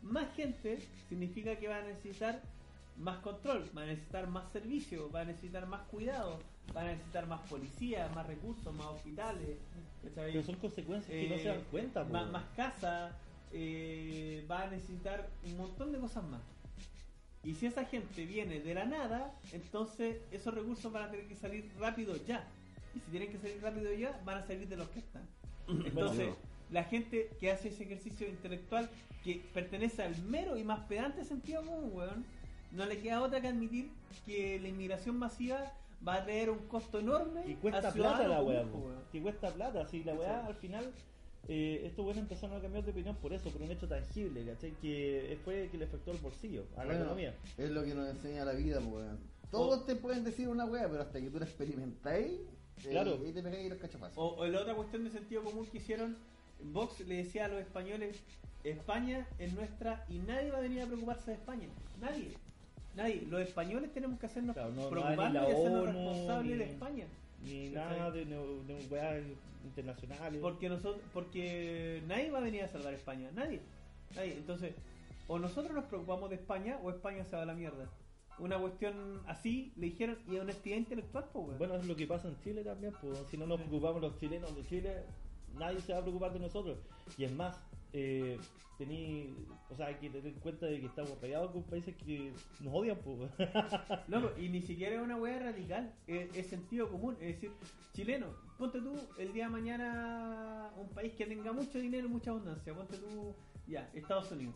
[0.02, 2.40] Más gente significa que va a necesitar
[2.98, 6.38] más control, va a necesitar más servicio, va a necesitar más cuidado,
[6.76, 9.58] va a necesitar más policía, más recursos, más hospitales,
[10.02, 10.32] ¿cachai?
[10.32, 12.12] Pero son consecuencias que no Eh, se dan cuenta, po.
[12.12, 13.16] más, más casa
[13.52, 16.40] eh, va a necesitar un montón de cosas más.
[17.44, 21.34] Y si esa gente viene de la nada, entonces esos recursos van a tener que
[21.36, 22.46] salir rápido ya.
[22.94, 25.26] Y si tienen que salir rápido ya, van a salir de los que están.
[25.68, 26.36] Entonces, Bueno.
[26.70, 28.88] la gente que hace ese ejercicio intelectual
[29.24, 32.24] que pertenece al mero y más pedante sentido común, weón,
[32.72, 33.90] no le queda otra que admitir
[34.26, 35.72] que la inmigración masiva
[36.06, 37.42] va a traer un costo enorme.
[37.46, 38.64] Y cuesta plata la weá,
[39.10, 40.46] que cuesta plata, si la weá Sí.
[40.48, 40.92] al final,
[41.48, 44.72] eh, estos weones empezaron a cambiar de opinión por eso, por un hecho tangible, ¿cachai?
[44.80, 47.34] Que fue que le afectó al bolsillo, a la Bueno, economía.
[47.58, 49.18] Es lo que nos enseña la vida, weón.
[49.50, 52.32] Todos te pueden decir una weá, pero hasta que tú la experimentáis,
[52.84, 53.18] eh, Claro.
[53.24, 54.16] ahí te pegáis los cachapazos.
[54.18, 56.16] O, o la otra cuestión de sentido común que hicieron,
[56.64, 58.22] Vox le decía a los españoles,
[58.64, 61.68] España es nuestra y nadie va a venir a preocuparse de España.
[62.00, 62.34] Nadie.
[62.94, 63.26] Nadie.
[63.30, 67.06] Los españoles tenemos que hacernos Claro, no- no preocuparnos y hacernos ONU, responsables de España.
[67.44, 69.24] Ni nada de, de weas
[69.64, 70.40] internacionales.
[70.40, 73.60] Porque nosotros, porque nadie va a venir a salvar España, nadie,
[74.14, 74.34] nadie.
[74.34, 74.74] Entonces,
[75.28, 77.88] o nosotros nos preocupamos de España o España se va a la mierda.
[78.38, 81.58] Una cuestión así le dijeron y honestidad intelectual, pues, weón.
[81.58, 84.54] Bueno, es lo que pasa en Chile también, pues si no nos preocupamos los chilenos
[84.56, 85.02] de Chile,
[85.58, 86.78] nadie se va a preocupar de nosotros.
[87.18, 87.56] Y es más,
[87.92, 88.38] eh,
[88.78, 89.34] tení,
[89.70, 92.74] o sea, hay que tener en cuenta de que estamos rodeados con países que nos
[92.74, 93.30] odian, pues.
[94.08, 97.16] No, y ni siquiera es una weá radical, es, es sentido común.
[97.20, 97.52] Es decir,
[97.92, 98.28] chileno,
[98.58, 102.74] ponte tú el día de mañana un país que tenga mucho dinero y mucha abundancia,
[102.74, 103.34] ponte tú,
[103.66, 104.54] ya, Estados Unidos.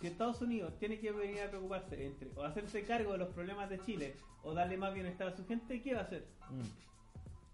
[0.00, 3.68] Si Estados Unidos tiene que venir a preocuparse entre o hacerse cargo de los problemas
[3.68, 6.26] de Chile o darle más bienestar a su gente, ¿qué va a hacer?
[6.48, 6.62] Mm.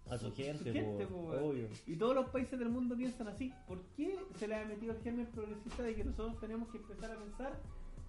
[0.09, 1.43] A su gente, Su gente, po, weón.
[1.43, 1.67] obvio.
[1.85, 3.53] Y todos los países del mundo piensan así.
[3.67, 7.11] ¿Por qué se le ha metido el germen progresista de que nosotros tenemos que empezar
[7.11, 7.59] a pensar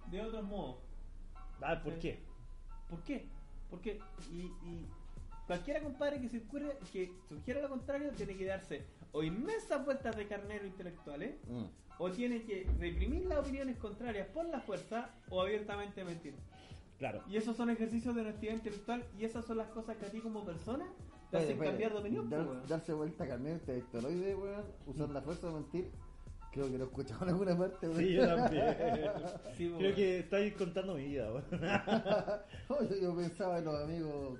[0.09, 0.77] de otros modos?
[1.61, 1.99] Ah, ¿por Sí.
[1.99, 2.19] qué?
[2.89, 3.25] ¿Por qué?
[3.69, 3.99] ¿Por qué?
[4.31, 4.87] Y, y
[5.45, 10.15] cualquiera, compadre, que se ocurre que sugiera lo contrario, tiene que darse o inmensas vueltas
[10.15, 11.65] de carnero intelectuales, Mm.
[11.97, 16.33] o tiene que reprimir las opiniones contrarias por la fuerza, o abiertamente mentir.
[16.97, 17.23] Claro.
[17.27, 20.19] Y esos son ejercicios de honestidad intelectual, y esas son las cosas que a ti
[20.21, 20.85] como persona
[21.31, 22.29] te hacen cambiar de opinión.
[22.29, 22.67] Dar- po, weón.
[22.67, 25.91] darse vuelta a cambiar este esteroide, weón, usar la fuerza de mentir.
[26.51, 27.99] Creo que lo he escuchado en alguna parte, weón.
[27.99, 28.65] Sí, yo también.
[29.55, 31.45] Sí, Creo que estáis contando mi vida, weón.
[32.89, 34.39] Yo, yo pensaba en los amigos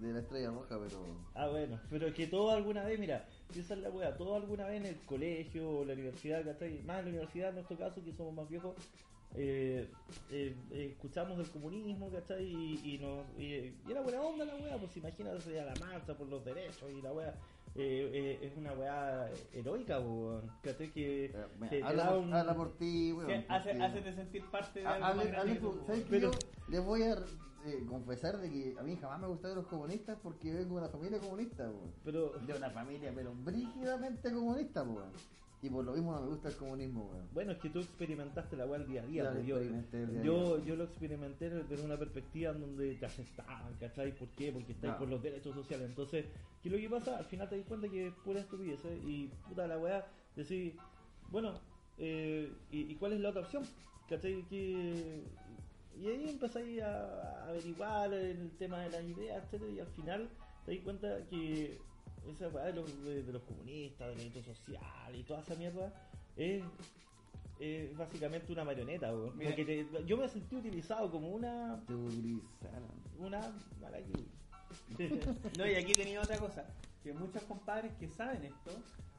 [0.00, 1.04] de la estrella roja, pero.
[1.34, 4.66] Ah, bueno, pero es que todo alguna vez, mira, esa es la weá, todo alguna
[4.66, 6.82] vez en el colegio o la universidad, ¿cachai?
[6.84, 8.74] Más en la universidad, en nuestro caso, que somos más viejos,
[9.36, 9.88] eh,
[10.30, 12.44] eh, escuchamos del comunismo, ¿cachai?
[12.44, 16.14] Y, y, nos, y, y era buena onda la weá, pues imagínate a la marcha
[16.16, 17.34] por los derechos y la weá.
[17.74, 20.90] eh, eh, es una weá heroica, weón, ¿cachai?
[20.92, 21.34] Que eh,
[21.70, 22.34] te habla, da por, un...
[22.34, 23.44] habla por ti, weón.
[23.48, 26.10] Hace, porque- hace de sentir parte de Ha- algo hable- grande que ¿sabes qué?
[26.10, 27.16] Pero- Yo les voy a
[27.88, 31.18] confesar de que a mí jamás me gustaron los comunistas porque vengo de una familia
[31.20, 31.92] comunista, weón.
[32.04, 35.10] Pero, De una familia, pero brígidamente comunista, weón.
[35.64, 37.28] Y por lo mismo no me gusta el comunismo, weón.
[37.32, 39.30] Bueno, es que tú experimentaste la weá al día a día.
[39.32, 39.68] Pues, yo, el
[40.12, 40.64] día yo, día.
[40.66, 44.12] yo lo experimenté desde una perspectiva en donde te aceptaban, ¿cachai?
[44.12, 44.50] ¿Por qué?
[44.50, 44.98] Porque estáis No.
[44.98, 45.88] por los derechos sociales.
[45.88, 46.26] Entonces,
[46.62, 47.16] ¿qué es lo que pasa?
[47.16, 48.84] Al final te das cuenta que es pura estupidez.
[48.86, 49.00] ¿eh?
[49.06, 50.74] Y puta la weá, decir,
[51.30, 51.52] bueno,
[51.96, 53.62] eh, ¿y, y cuál es la otra opción?
[54.08, 54.42] ¿cachai?
[54.48, 55.22] Que,
[55.96, 60.28] y ahí empezáis a, a averiguar el tema de las ideas, etcétera, y al final
[60.66, 61.78] te das cuenta que
[62.28, 65.92] esa weá de los, de, de los comunistas, del derecho social y toda esa mierda
[66.36, 66.62] es,
[67.60, 69.36] es básicamente una marioneta, weón.
[69.36, 69.50] Mira.
[69.50, 72.88] Porque te- yo me sentí utilizado como una Te utilizaron.
[73.18, 73.40] una
[73.80, 74.26] maraquí.
[75.58, 76.64] No, y aquí tenía otra cosa,
[77.02, 78.70] que muchos compadres que saben esto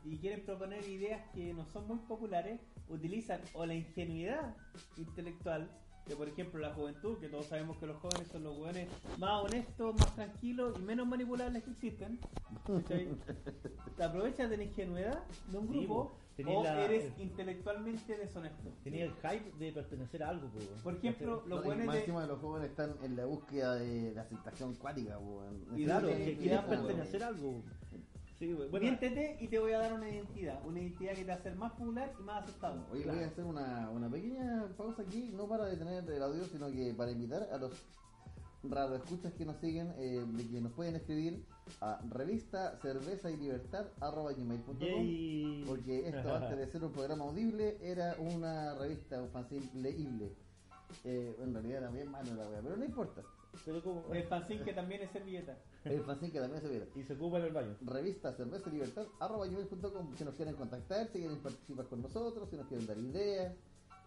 [0.03, 4.55] y quieren proponer ideas que no son muy populares, utilizan o la ingenuidad
[4.97, 5.69] intelectual,
[6.07, 8.87] que por ejemplo la juventud, que todos sabemos que los jóvenes son los jóvenes
[9.17, 12.19] más honestos, más tranquilos y menos manipulables que existen,
[12.65, 13.07] ¿cachai?
[13.97, 16.11] te aprovechas de la ingenuidad de un Sí, grupo
[16.45, 18.69] o la- eres intelectualmente deshonesto.
[18.83, 20.81] Tenía el hype de pertenecer a algo, weón.
[20.83, 21.67] Por ejemplo, los No, de...
[22.27, 25.63] de jóvenes están en la búsqueda de la aceptación cuática, weón.
[25.75, 26.85] Y claro, que weón.
[26.87, 27.61] pertenecer a algo.
[28.43, 28.71] Sí, weón.
[28.71, 31.37] Bueno, Miéntete y te voy a dar una identidad, una identidad que te va a
[31.37, 32.85] hacer más popular y más aceptado.
[32.91, 36.69] Oye, voy a hacer una, una pequeña pausa aquí, no para detener el audio, sino
[36.69, 37.71] que para invitar a los
[38.63, 41.45] radioescuchas que nos siguen, eh, de que nos pueden escribir
[41.79, 45.63] a revista cerveza y libertad arroba gmail.com yay.
[45.65, 50.35] porque esto antes de ser un programa audible era una revista, un fanzine leíble.
[51.03, 53.21] Eh, en realidad era bien malo la wea, pero no importa.
[53.65, 54.13] Pero como...
[54.13, 55.57] El fanzine que también es servilleta.
[55.83, 56.85] El fanzine que también se viera.
[56.95, 57.75] Y se ocupa en el baño.
[57.81, 62.57] Revista cerveza libertad arroba gmail.com si nos quieren contactar, si quieren participar con nosotros, si
[62.57, 63.53] nos quieren dar ideas,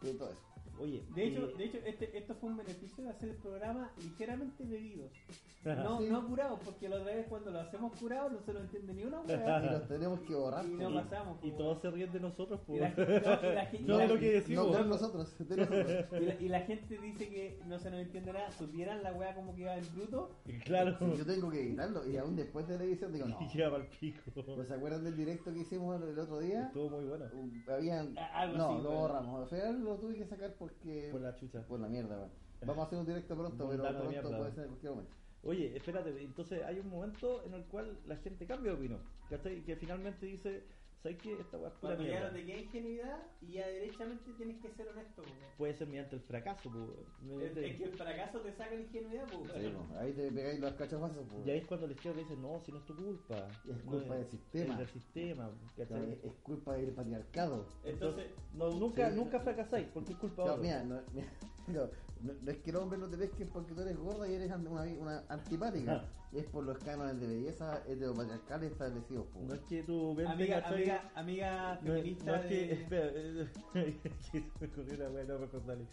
[0.02, 0.40] y todo eso.
[0.78, 3.90] Oye, De hecho, eh, de hecho este, esto fue un beneficio de hacer el programa
[4.02, 5.10] ligeramente bebidos.
[5.66, 6.06] No, Sí.
[6.08, 9.02] no curados, porque la otra vez cuando lo hacemos curados no se lo entiende ni
[9.02, 9.58] una Y weá.
[9.58, 10.64] los tenemos que borrar.
[10.64, 11.38] y no pasamos.
[11.42, 12.80] y todos se ríen de nosotros, Y pues.
[12.82, 14.66] la gente- no, y la gente- No y de la- lo que decimos.
[14.70, 16.06] No, de nosotros, de nosotros.
[16.22, 18.48] Y la, y la gente dice que no se nos entiende nada.
[18.52, 20.30] Supieran la weá como que va en bruto.
[20.44, 20.96] Y claro.
[21.00, 23.36] Si yo tengo que editarlo y aún después de la edición digo, no.
[23.40, 24.20] Y llega para el pico.
[24.34, 26.66] ¿Pues ¿Se acuerdan del directo que hicimos el, otro día?
[26.66, 27.24] Estuvo muy bueno.
[27.66, 28.16] Habían...
[28.16, 29.00] Algo no, así, lo bueno.
[29.00, 29.42] borramos.
[29.42, 31.08] Al final lo tuve que sacar porque...
[31.12, 31.62] Por la chucha.
[31.66, 32.30] Por la mierda, weón.
[32.60, 35.16] Vamos a hacer un directo pronto, pero pronto mierda, puede ser en cualquier momento.
[35.42, 39.00] Oye, espérate, entonces hay un momento en el cual la gente cambia de opinión.
[39.30, 39.62] ¿Cachai?
[39.62, 40.64] Que finalmente dice,
[41.02, 41.32] ¿sabes qué?
[41.40, 42.28] Esta weá es pura Cuando ya mierda.
[42.30, 45.22] no te queda ingenuidad y ya derechamente tienes que ser honesto.
[45.22, 45.28] po.
[45.58, 47.42] Puede ser mediante el fracaso, pues.
[47.42, 49.26] Es, es que el fracaso te saca la ingenuidad.
[49.26, 49.44] po.
[49.54, 51.26] Sí, ahí te pegáis los cachafazos.
[51.30, 51.46] pues.
[51.46, 53.48] Y ahí es cuando la izquierda dice, no, si no es tu culpa.
[53.68, 54.72] Es No culpa del sistema.
[54.72, 56.18] Es del sistema, ¿cachai?
[56.24, 57.66] Es, culpa del patriarcado.
[57.84, 59.16] Entonces, no, nunca, Sí.
[59.16, 60.62] nunca fracasáis, porque es culpa de otro.
[60.62, 61.28] mira, no, mira,
[61.68, 61.90] no,
[62.26, 64.50] no- no es que los hombres no te pesquen porque tú eres gorda y eres
[64.50, 66.04] una, una antipática.
[66.32, 69.26] Es por los cánones de belleza heteropatriarcales establecidos.
[69.32, 69.44] pues.
[69.46, 70.74] No es que tu mente, amiga, ¿cachai?
[70.82, 72.24] amiga, amiga No, feminista.
[72.26, 73.46] no es que, de- espera, eh,
[74.02, 75.84] que se me ocurrió una no recordarle.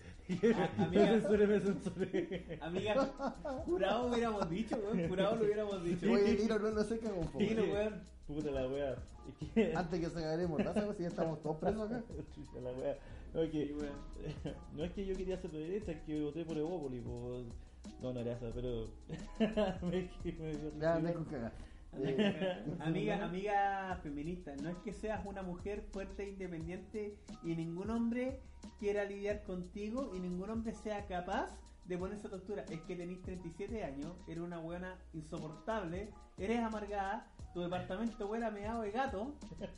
[0.55, 1.01] Ah, amiga.
[1.05, 2.59] Me censuré, me censuré.
[2.61, 3.05] Amiga,
[3.65, 5.07] jurado hubiéramos dicho, weón.
[5.07, 6.11] Jurado lo hubiéramos dicho.
[6.11, 7.39] Oye, Niro, no lo sé cagón, po.
[7.39, 8.01] Dilo, weón.
[8.27, 8.95] Puta la
[9.53, 10.93] que- Antes que se agarremos, ¿no?
[10.93, 12.03] Si ya estamos todos presos acá.
[12.63, 12.97] La wea.
[13.33, 13.75] No, es que,
[14.75, 17.43] no es que yo quería ser de derecha, es que voté por Evópolis, po.
[18.01, 18.87] No, no era eso, pero.
[19.81, 20.95] me, me dio Ya, risa.
[20.95, 21.53] andé con cagar.
[21.95, 27.91] Eh, Amiga, amiga feminista, no es que seas una mujer fuerte e independiente y ningún
[27.91, 28.39] hombre
[28.79, 32.65] quiera lidiar contigo y ningún hombre sea capaz de ponerse a tu altura.
[32.71, 38.51] Es que tenés 37 años, eres una buena insoportable, eres amargada, tu departamento huele a
[38.51, 39.33] meado de gato,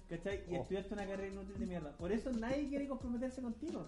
[0.10, 0.44] ¿cachai?
[0.50, 0.62] Y Oh.
[0.62, 1.91] estudiaste una carrera inútil de mierda.
[1.98, 3.86] Por eso nadie quiere comprometerse contigo.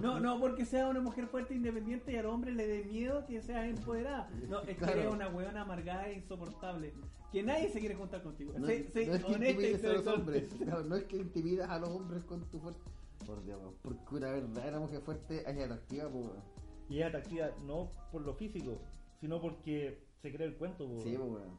[0.00, 3.24] No, no porque seas una mujer fuerte e independiente y al hombre le dé miedo
[3.26, 4.28] que seas empoderada.
[4.48, 6.92] No, es que eres una weona amargada e insoportable.
[7.32, 8.52] Que nadie se quiere juntar contigo.
[8.58, 10.48] No, es que intimides a los hombres.
[10.60, 12.80] No es que intimidas a los hombres con tu fuerza.
[13.26, 16.26] Por Dios, porque una verdadera mujer fuerte es atractiva, pues.
[16.26, 16.42] weón.
[16.90, 18.78] Y es atractiva no por lo físico,
[19.18, 21.02] sino porque se cree el cuento, po.
[21.02, 21.58] Sí, pues, weón.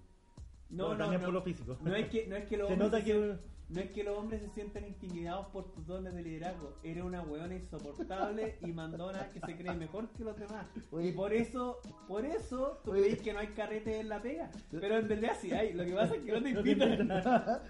[0.71, 1.27] No, Bueno, no, también no.
[1.27, 1.77] por lo físico.
[1.83, 3.37] No es que, no es que los Se nota que-
[3.69, 6.73] no es que los hombres se sientan intimidados por tus dones de liderazgo.
[6.83, 10.67] Eres una weona insoportable y mandona que se cree mejor que los demás.
[10.91, 11.09] Oye.
[11.09, 14.51] Y por eso, por eso tú crees que no hay carrete en la pega.
[14.71, 15.73] Pero en verdad sí hay.
[15.73, 17.07] Lo que pasa es que no te invitan.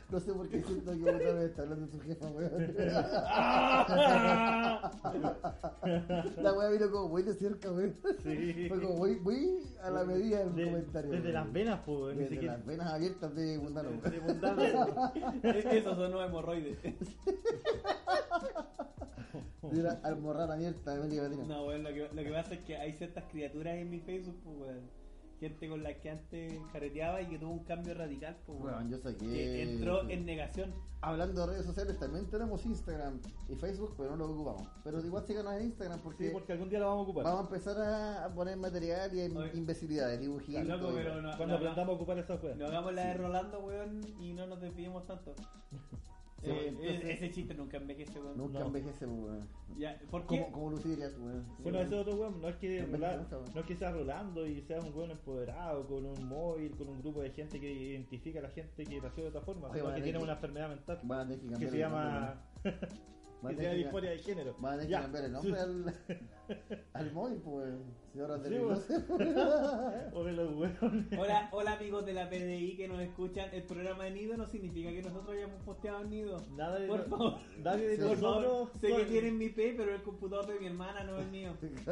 [0.10, 2.76] no sé por qué siento que otra vez está hablando de su jefa, weón.
[6.42, 7.94] La weá vino como muy de cerca, weón.
[8.24, 8.66] Sí.
[8.68, 11.12] Fue como muy, muy a la medida del De- comentario.
[11.12, 11.34] Desde weón.
[11.36, 13.90] las venas, ni Desde las venas abiertas de Mundano.
[14.02, 14.62] De mundano.
[15.86, 16.78] Esos son los hemorroides.
[19.62, 21.44] De la almorrana abierta de América Latina.
[21.46, 24.40] No, weón, lo que, lo que pasa es que hay ciertas criaturas en mi Facebook,
[24.44, 24.90] pues, weón.
[25.40, 28.58] Gente con la que antes carreteaba y que tuvo un cambio radical, pues.
[28.62, 29.26] Weón, yo saqué.
[29.28, 30.74] Que entró en negación.
[31.02, 33.20] Hablando de redes sociales, también tenemos Instagram
[33.50, 34.68] y Facebook, pero no lo ocupamos.
[34.84, 37.24] Pero igual síganos en Instagram porque, Sí, porque algún día lo vamos a ocupar.
[37.26, 39.52] vamos a empezar a, poner material y Oye.
[39.56, 40.66] imbecilidades, dibujitos.
[40.66, 42.56] Loco, y- pero no, Cuando no, aprendamos a ocupar esa juega.
[42.56, 45.36] no hagamos la de Rolando, weón, y no nos desviemos tanto.
[46.52, 48.38] Eh, entonces- ese chiste nunca envejece, weón.
[48.38, 48.68] Nunca No.
[48.68, 49.48] envejece, weón.
[49.78, 50.42] Ya, ¿Por qué?
[50.52, 50.52] Como,
[51.20, 51.46] weón.
[51.64, 52.82] Bueno, ese otro weón, no es que
[53.20, 56.90] gusta, no es que sea rolando y sea un weón empoderado, con un móvil, con
[56.90, 59.80] un grupo de gente que identifica a la gente que nació de otra forma, Oye,
[59.80, 61.00] sino que tiene que- una enfermedad mental
[61.60, 62.42] que se llama
[63.50, 64.56] que se llama tener que- disforia de género.
[64.60, 65.02] Van a tener que Ya.
[65.02, 65.96] cambiar el nombre al,
[66.94, 67.74] al móvil, pues.
[68.14, 68.60] Señoras de.
[70.14, 71.20] O de los weones.
[71.20, 73.50] Hola, hola amigos de la PDI que nos escuchan.
[73.54, 76.38] El programa de Nido no significa que nosotros hayamos posteado en Nido.
[76.56, 77.34] Nada de, Por no- favor.
[77.62, 80.60] nadie de Sí, Por favor, nosotros sé que tienen mi P, pero el computador de
[80.60, 81.54] mi hermana no es mío.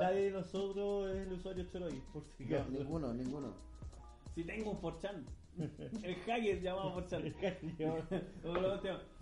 [0.00, 2.70] nadie de nosotros es el usuario Choroy, por si acaso.
[2.70, 3.54] ninguno, ninguno.
[4.34, 5.24] Si tengo un Forchan.
[6.02, 7.24] El hacker llamado Forchan.
[7.24, 8.06] El hacker llamado-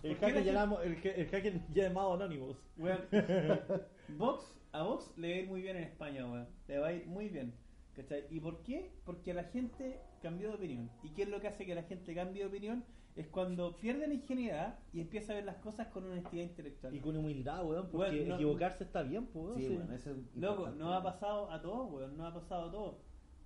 [0.03, 2.57] el ¿Por hacker llamamos- el el hacker llamado Anonymous.
[2.77, 2.99] Weón,
[4.17, 6.47] Vox, a Vox le va a ir muy bien en España, weón.
[6.67, 7.53] Le va a ir muy bien.
[7.95, 8.25] ¿Cachai?
[8.29, 8.91] ¿Y por qué?
[9.05, 10.91] Porque la gente cambió de opinión.
[11.03, 12.83] ¿Y qué es lo que hace que la gente cambie de opinión?
[13.15, 16.93] Es cuando pierde la ingenuidad y empieza a ver las cosas con honestidad intelectual.
[16.93, 19.57] Y con humildad, weón, porque Weón, no- equivocarse está bien, pues, weón.
[19.57, 19.75] Sí, sí.
[19.75, 22.95] bueno, eso es Loco, nos ha pasado a todos, weón, nos ha pasado a todos.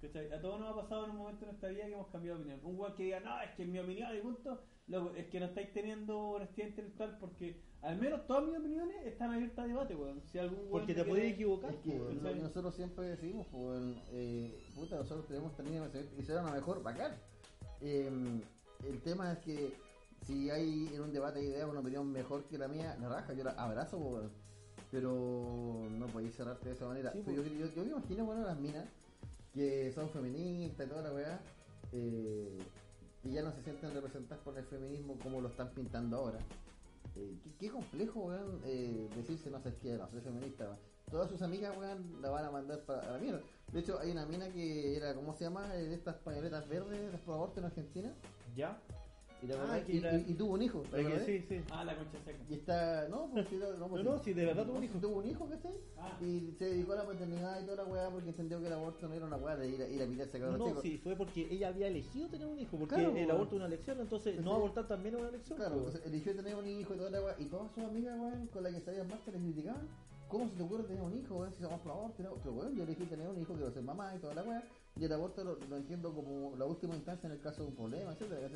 [0.01, 0.31] ¿Cachai?
[0.33, 2.43] A todos nos ha pasado en un momento de nuestra vida que hemos cambiado de
[2.43, 2.59] opinión.
[2.65, 5.39] Un weón que diga, no, es que en mi opinión y punto, loco, es que
[5.39, 9.95] no estáis teniendo honestidad intelectual porque al menos todas mis opiniones están abiertas a debate,
[9.95, 10.21] weón.
[10.31, 12.19] Si algún weón Porque te puedes equivocar, Es que lo weón.
[12.33, 13.79] que nosotros siempre decimos, pues,
[14.11, 15.83] eh, puta, nosotros tenemos también
[16.17, 17.11] y será una mejor, bacán.
[17.81, 18.09] Eh,
[18.87, 19.73] el tema es que
[20.25, 23.33] si hay en un debate de ideas una opinión mejor que la mía, la raja,
[23.33, 24.31] yo la abrazo, weón.
[24.89, 27.11] pero no podéis cerrarte de esa manera.
[27.13, 28.85] Sí, Pero yo, yo, yo me imagino, bueno, las minas
[29.53, 31.39] que son feministas y toda la weá,
[31.91, 32.57] eh,
[33.23, 36.39] y ya no se sienten representadas por el feminismo como lo están pintando ahora.
[37.15, 40.77] Eh, qué, qué complejo, weón, eh, decirse, no sé, que no soy feminista, weón.
[41.09, 43.41] Todas sus amigas, weón, la van a mandar para la mierda.
[43.73, 45.67] De hecho, hay una mina que era, ¿cómo se llama?
[45.67, 48.13] De estas pañoletas verdes, las pro aborto en Argentina.
[48.55, 48.77] ¿Ya?
[49.41, 50.83] Y, la Ah, verdad, que y, era- y- y tuvo un hijo.
[50.91, 51.61] ¿te Es que sí, sí.
[51.71, 52.37] Ah, la concha seca.
[52.49, 54.99] Y está, no, pues sí, no, pues, No, no, sí, de verdad tuvo un hijo.
[54.99, 55.73] Tuvo un hijo, ¿cachai?
[55.97, 56.17] Ah.
[56.21, 59.07] Y se dedicó a la paternidad y toda la weá porque entendió que el aborto
[59.07, 61.47] no era una weá de ir a, ir a pillarse a No, sí, fue porque
[61.49, 63.31] ella había elegido tener un hijo, porque Claro, el weón.
[63.31, 64.55] aborto es una elección, entonces no Sí.
[64.57, 65.57] abortar también es una elección.
[65.57, 66.01] Claro, pues.
[66.05, 67.35] eligió tener un hijo y toda la weá.
[67.39, 69.87] Y todas sus amigas, weón, con las que salían más se les criticaban.
[70.31, 71.53] ¿Cómo se te ocurre tener un hijo, weón?
[71.53, 72.35] Si somos pro aborto, ¿no?
[72.35, 74.63] pero weón, yo elegí tener un hijo, quiero ser mamá y toda la weá.
[74.95, 77.75] Y el aborto lo, lo entiendo como la última instancia en el caso de un
[77.75, 78.49] problema, etcétera.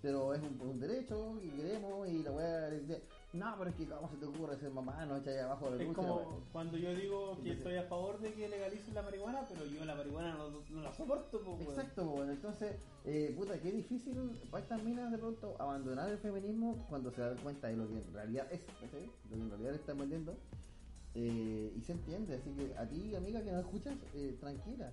[0.00, 3.04] Pero es un, un derecho y queremos y la weá dice,
[3.34, 5.84] no, pero es que cómo se te ocurre ser mamá, no echáis abajo de la
[5.84, 9.64] Es como cuando yo digo que estoy a favor de que legalicen la marihuana, pero
[9.64, 11.40] yo la marihuana no, no la soporto.
[11.46, 11.62] weón.
[11.62, 16.84] Exacto, bueno, entonces, eh, puta, qué difícil para estas minas de pronto abandonar el feminismo
[16.88, 19.06] cuando se dan cuenta de lo que en realidad es, ¿cachai?
[19.30, 20.36] Lo que en realidad le están vendiendo.
[21.14, 24.90] Eh, y se entiende, así que a ti, amiga que no escuchas, eh, tranquila.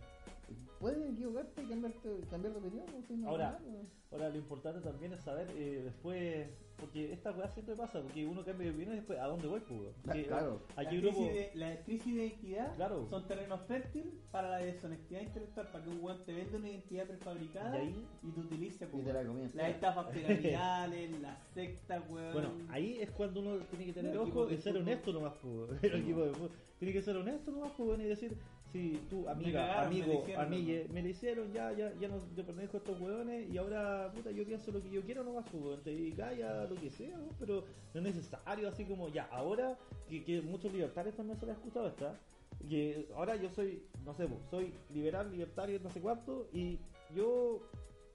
[0.80, 2.86] Puedes equivocarte y cambiarte, cambiar de opinión.
[3.22, 3.60] no Ahora.
[4.12, 6.48] Ahora, lo importante también es saber eh, después,
[6.80, 9.60] porque esta weá siempre pasa, porque uno cambia de opinión y después, ¿a dónde voy,
[9.60, 9.80] pues?
[9.82, 9.94] weón?
[10.04, 10.62] Porque, Claro.
[10.76, 11.34] La Aquí crisis, grupo.
[11.34, 13.08] de, la crisis de identidad Claro.
[13.10, 17.06] son terrenos fértiles para la deshonestidad intelectual, para que un weón te venda una identidad
[17.08, 22.04] prefabricada Y ahí- y te utilice Y pues, te la las estafas piramidales, las sectas,
[22.10, 22.34] weón.
[22.34, 25.54] Bueno, ahí es cuando uno tiene que tener ojo y ser honesto nomás, pues.
[25.54, 25.80] weón.
[25.84, 26.52] El equipo de fútbol.
[26.80, 28.38] Tiene que ser honesto nomás, pues, weón, y decir,
[28.72, 32.78] si tú, amiga, cagaron, amigo, amigue, me lo hicieron, ya, ya, ya no yo pertenezco
[32.78, 35.82] a estos weones y ahora, puta, yo pienso lo que yo quiero nomás, pues, weón.
[35.82, 39.78] Te calla lo que sea, pero no es necesario, así como, ya, ahora,
[40.08, 42.16] que, que muchos libertarios también se lo han escuchado esta,
[42.68, 46.78] que ahora yo soy, no sé, pues, soy liberal, libertario, no sé cuánto, y
[47.16, 47.62] yo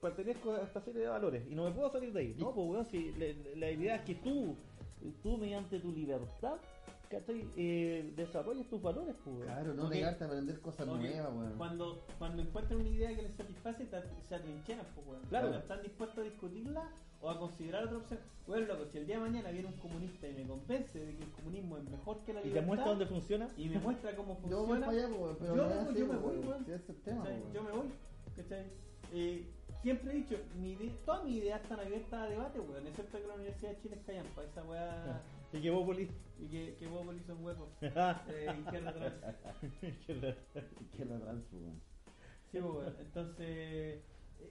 [0.01, 2.35] pertenezco a esta serie de valores y no me puedo salir de ahí.
[2.37, 3.25] No, pues weón, si la,
[3.57, 4.55] la idea es que tú,
[5.21, 6.57] tú mediante tu libertad,
[7.09, 7.47] ¿cachai?
[7.55, 9.47] Eh, desarrolles tus valores, pues weón.
[9.47, 11.53] Claro, no negarte a aprender cosas nuevas, weón.
[11.57, 13.87] Cuando, cuando encuentran una idea que les satisface,
[14.29, 15.21] se atrincheran, pues, weón.
[15.29, 15.47] Claro.
[15.47, 16.89] Cuando están dispuestos a discutirla
[17.21, 18.19] o a considerar otra opción.
[18.47, 21.23] Bueno, loco, si el día de mañana viene un comunista y me convence de que
[21.23, 23.47] el comunismo es mejor que la Y te libertad muestra dónde funciona.
[23.57, 26.07] y me muestra cómo Yo voy funciona, para allá, weón, pero yo, no es yo
[26.07, 26.65] me voy, weón.
[26.67, 27.25] weón.
[27.25, 27.53] Weón.
[27.53, 27.87] Yo me voy,
[28.35, 28.65] ¿cachai?
[29.13, 29.47] Eh,
[29.81, 33.27] siempre he dicho, mi idea, todas mis ideas están abiertas a debate, weón, excepto que
[33.27, 35.21] la Universidad de Chile es callampa, esa weá,
[35.55, 36.11] Y que vos, Poli.
[36.37, 36.85] y que, que
[37.25, 38.93] son huecos, eh, izquierda.
[40.95, 41.81] Que la trans, weón.
[42.51, 42.95] Sí, pues, weón.
[42.99, 44.01] Entonces,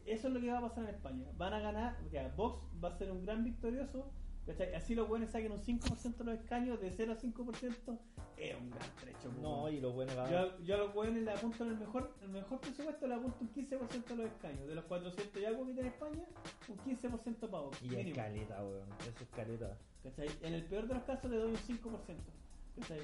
[0.07, 1.27] eso es lo que va a pasar en España.
[1.37, 4.11] Van a ganar, o sea, Vox va a ser un gran victorioso.
[4.47, 4.75] ¿Cachai?
[4.75, 7.99] Así los buenos saquen un 5% de los escaños, de 0 a 5%,
[8.37, 9.19] es un gran trecho.
[9.23, 9.75] pues, no, weón.
[9.75, 12.29] y lo bueno va Yo, yo a los buenos le apunto en el mejor, el
[12.29, 14.67] mejor presupuesto, le apunto un 15% de los escaños.
[14.67, 16.25] De los 400 y algo que tiene España,
[16.69, 17.83] un 15% para Vox.
[17.83, 18.17] Y es mínimo.
[18.17, 18.89] caleta, weón.
[19.01, 19.79] Eso es caleta.
[20.03, 20.29] ¿cachai?
[20.43, 22.17] En el peor de los casos le doy un 5%.
[22.81, 23.01] ¿cachai?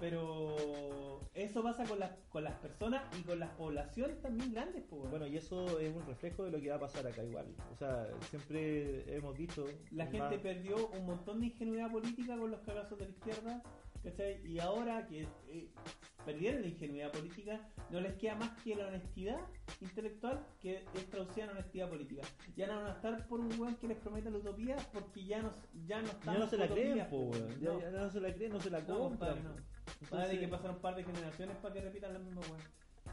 [0.00, 4.82] Pero eso pasa con las, con las personas y con las poblaciones también grandes.
[4.88, 5.08] Pues.
[5.10, 7.46] Bueno, y eso es un reflejo de lo que va a pasar acá igual.
[7.72, 9.66] O sea, siempre hemos dicho...
[9.90, 13.62] La más- gente perdió un montón de ingenuidad política con los cagazos de la izquierda,
[14.02, 14.44] ¿cachai?
[14.46, 15.68] Y ahora que eh,
[16.24, 19.38] perdieron la ingenuidad política, no les queda más que la honestidad
[19.80, 22.22] intelectual que es traducida en honestidad política.
[22.56, 25.40] Ya no van a estar por un weón que les prometa la utopía porque ya
[25.42, 25.52] no,
[25.86, 27.62] ya no están Ya no se la creen, po, weón.
[27.62, 29.34] No, ya no se la creen, no se la no, compran.
[29.36, 29.72] compadre, no.
[30.10, 32.60] Vale, que pasaron un par de generaciones para que repitan la misma weón.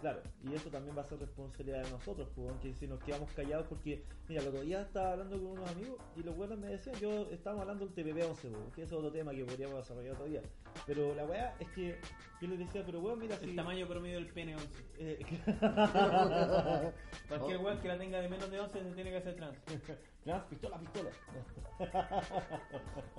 [0.02, 3.30] Claro, y eso también va a ser responsabilidad de nosotros, pues, que si nos quedamos
[3.34, 6.68] callados, porque, mira, el otro día estaba hablando con unos amigos y los buenos me
[6.68, 10.42] decían, yo estábamos hablando del TPP-11, pues, que es otro tema que podríamos desarrollar todavía.
[10.86, 12.00] Pero la weá es que
[12.42, 13.50] yo les decía, pero weón, mira, si.
[13.50, 14.68] El tamaño promedio del pene 11.
[15.00, 15.20] eh,
[17.28, 19.58] Cualquier weón que la tenga de menos de 11 se tiene que hacer trans.
[20.24, 21.10] trans, pistola, pistola.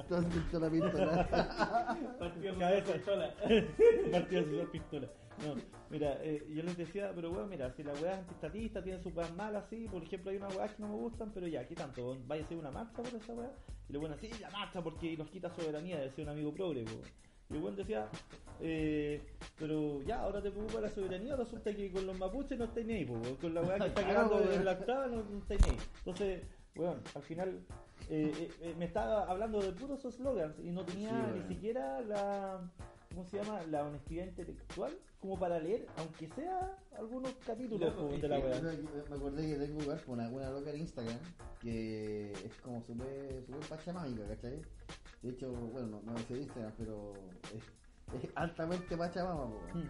[0.08, 1.28] Tú has visto la pistola.
[2.18, 2.92] Partido Cabeza.
[2.94, 3.34] pistola.
[4.12, 5.08] Partido pistola.
[5.46, 5.54] No,
[5.88, 9.08] mira, eh, yo les decía, pero weón, mira, si la weá es antiestatista, tiene su
[9.10, 11.74] weas malas, así, por ejemplo, hay unas weas que no me gustan, pero ya, ¿qué
[11.74, 12.04] tanto?
[12.04, 12.28] weón?
[12.28, 13.50] Vaya a hacer una marcha por esa weá.
[13.88, 17.00] Y lo bueno, sí, la marcha porque nos quita soberanía, decía un amigo progre, po.
[17.48, 18.08] Y el weón decía,
[18.60, 19.20] eh,
[19.58, 22.94] pero ya, ahora te preocupa la soberanía, resulta que con los mapuches no estáis ni
[22.94, 23.36] ahí, weón.
[23.36, 24.52] con la weá que está Claro, quedando weón.
[24.52, 25.76] en la octava no, no estáis ni ahí.
[25.98, 26.42] Entonces,
[26.76, 27.60] weón, al final
[28.10, 31.48] eh, eh, eh, me estaba hablando de puros slogans y no tenía Sí, ni weón.
[31.48, 32.60] siquiera la
[33.10, 33.62] ¿cómo se llama?
[33.70, 38.60] La honestidad intelectual, como para leer, aunque sea algunos capítulos Loco, de la weá.
[38.60, 41.18] Me acordé que tengo igual una, una loca en Instagram
[41.60, 44.62] que es como súper super pachamámica, ¿cachai?
[45.22, 47.12] De hecho, bueno, no, no sé de Instagram, pero
[47.54, 49.46] es, es altamente pachamama.
[49.74, 49.88] Hmm.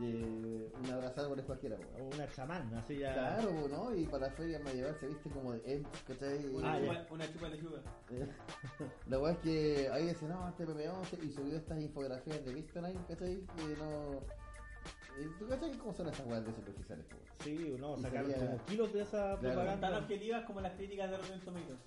[0.00, 1.76] Eh, una abrazada por cualquiera.
[2.00, 3.12] O una chamán, así ya.
[3.14, 3.94] Claro, ¿no?
[3.94, 6.46] Y para la feria medieval se viste como de Ent, ¿cachai?
[6.46, 7.82] Una, Ah, chupa, una chupa de yuga.
[8.10, 8.28] Eh,
[9.08, 13.00] La weá es que ahí dice, no, este PP11 y subió estas infografías de Victorine,
[13.08, 13.40] ¿cachai?
[13.56, 14.12] Que no.
[15.18, 17.16] eh, ¿Tú cachai cómo son esas weas de superficiales, po?
[17.42, 19.40] Sí, no, sacaron sería- como kilos de esa Claro.
[19.40, 19.98] Tan propaganda.
[19.98, 21.78] objetivas como las críticas de Rotten Tomatoes.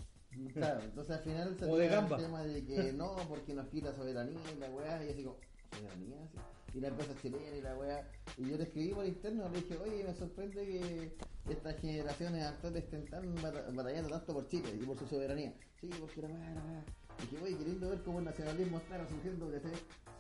[0.53, 4.59] Claro, entonces al final se el tema de que no, porque nos quita soberanía y
[4.59, 5.37] la weá, y así como,
[5.77, 6.17] ¿soberanía?
[6.31, 6.37] Sí.
[6.73, 8.09] Y la empresa chilena y la weá.
[8.37, 11.11] Y yo le escribí por interno, le dije, oye, me sorprende que
[11.51, 15.53] estas generaciones actuales estén tan bata- batallando tanto por Chile y por su soberanía.
[15.81, 16.85] Sí, porque la weá, la weá.
[17.19, 19.71] Y dije, oye, queriendo ver cómo el nacionalismo está resurgiendo, ¿cachai?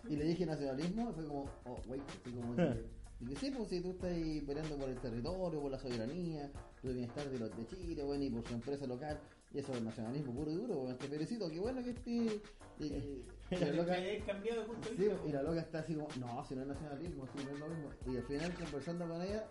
[0.09, 2.61] Y le dije nacionalismo, y fue como, oh, wait, así como que.
[3.21, 4.09] Y que sí, pues si tú estás
[4.47, 8.23] peleando por el territorio, por la soberanía, por el bienestar de los de Chile, bueno,
[8.23, 9.19] y por su empresa local,
[9.53, 12.41] y eso es nacionalismo puro y duro, bueno, te felicito, qué bueno que esté.
[12.79, 13.95] y- y- la loca,
[14.25, 17.27] cambiado de punto sí, y la loca está así como, no, si no es nacionalismo,
[17.27, 17.89] si no es lo mismo.
[18.07, 19.45] Y al final, conversando con ella,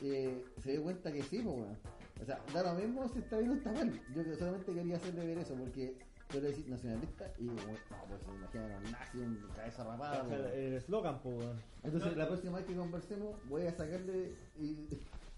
[0.00, 1.78] eh, se dio cuenta que sí, pues, weón.
[2.20, 4.00] O sea, da lo mismo si está bien o está mal.
[4.14, 5.98] Yo solamente quería hacerle ver eso, porque
[6.28, 10.22] tú le decís nacionalista y, como, no, pues se imaginan un nazi, un cabeza rapada,
[10.22, 11.60] O sea, el eslogan, weón.
[11.82, 12.18] Entonces, No.
[12.18, 14.88] la próxima vez que conversemos, voy a sacarle y.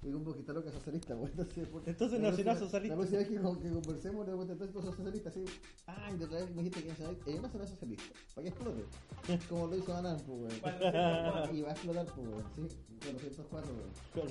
[0.04, 1.30] Y un poquito loca socialista, pues.
[1.32, 2.94] Entonces, por- Entonces, la nacional próxima- socialista.
[2.94, 5.44] La próxima vez que, que conversemos, le voy a contar todo socialista, así.
[5.86, 7.30] Ah, y de otra vez me dijiste que nacionalista.
[7.30, 8.04] Eh, nacional socialista.
[8.34, 8.84] ¿Para que explote?
[9.48, 10.60] Como lo hizo Anán, pues, weón.
[10.60, 11.54] 404.
[11.56, 12.44] Y va a explotar, pues, weón.
[12.54, 14.28] Sí, 404, weón.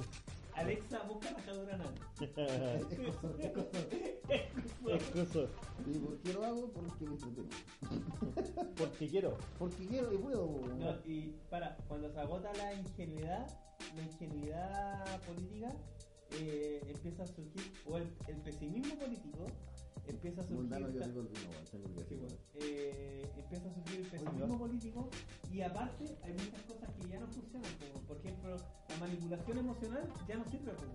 [0.55, 1.93] Alexa, busca rajadura anal.
[4.87, 5.49] Excuso.
[5.85, 6.71] ¿Y por qué lo hago?
[6.71, 7.49] Porque me entretengo.
[8.77, 9.37] Porque quiero.
[9.57, 10.61] Porque quiero y puedo.
[10.77, 13.47] No, y para, cuando se agota la ingenuidad,
[13.95, 15.73] la ingenuidad política,
[16.39, 19.45] eh, empieza a surgir, o el, el pesimismo político,
[20.07, 20.69] empieza a surgir.
[20.69, 20.99] Yo
[22.07, 25.09] Sí, bueno, eh, empieza a surgir el pesimismo político
[25.51, 27.71] y aparte hay muchas cosas que ya no funcionan.
[27.79, 28.57] como, por ejemplo,
[28.89, 30.71] la manipulación emocional ya no sirve.
[30.73, 30.93] como,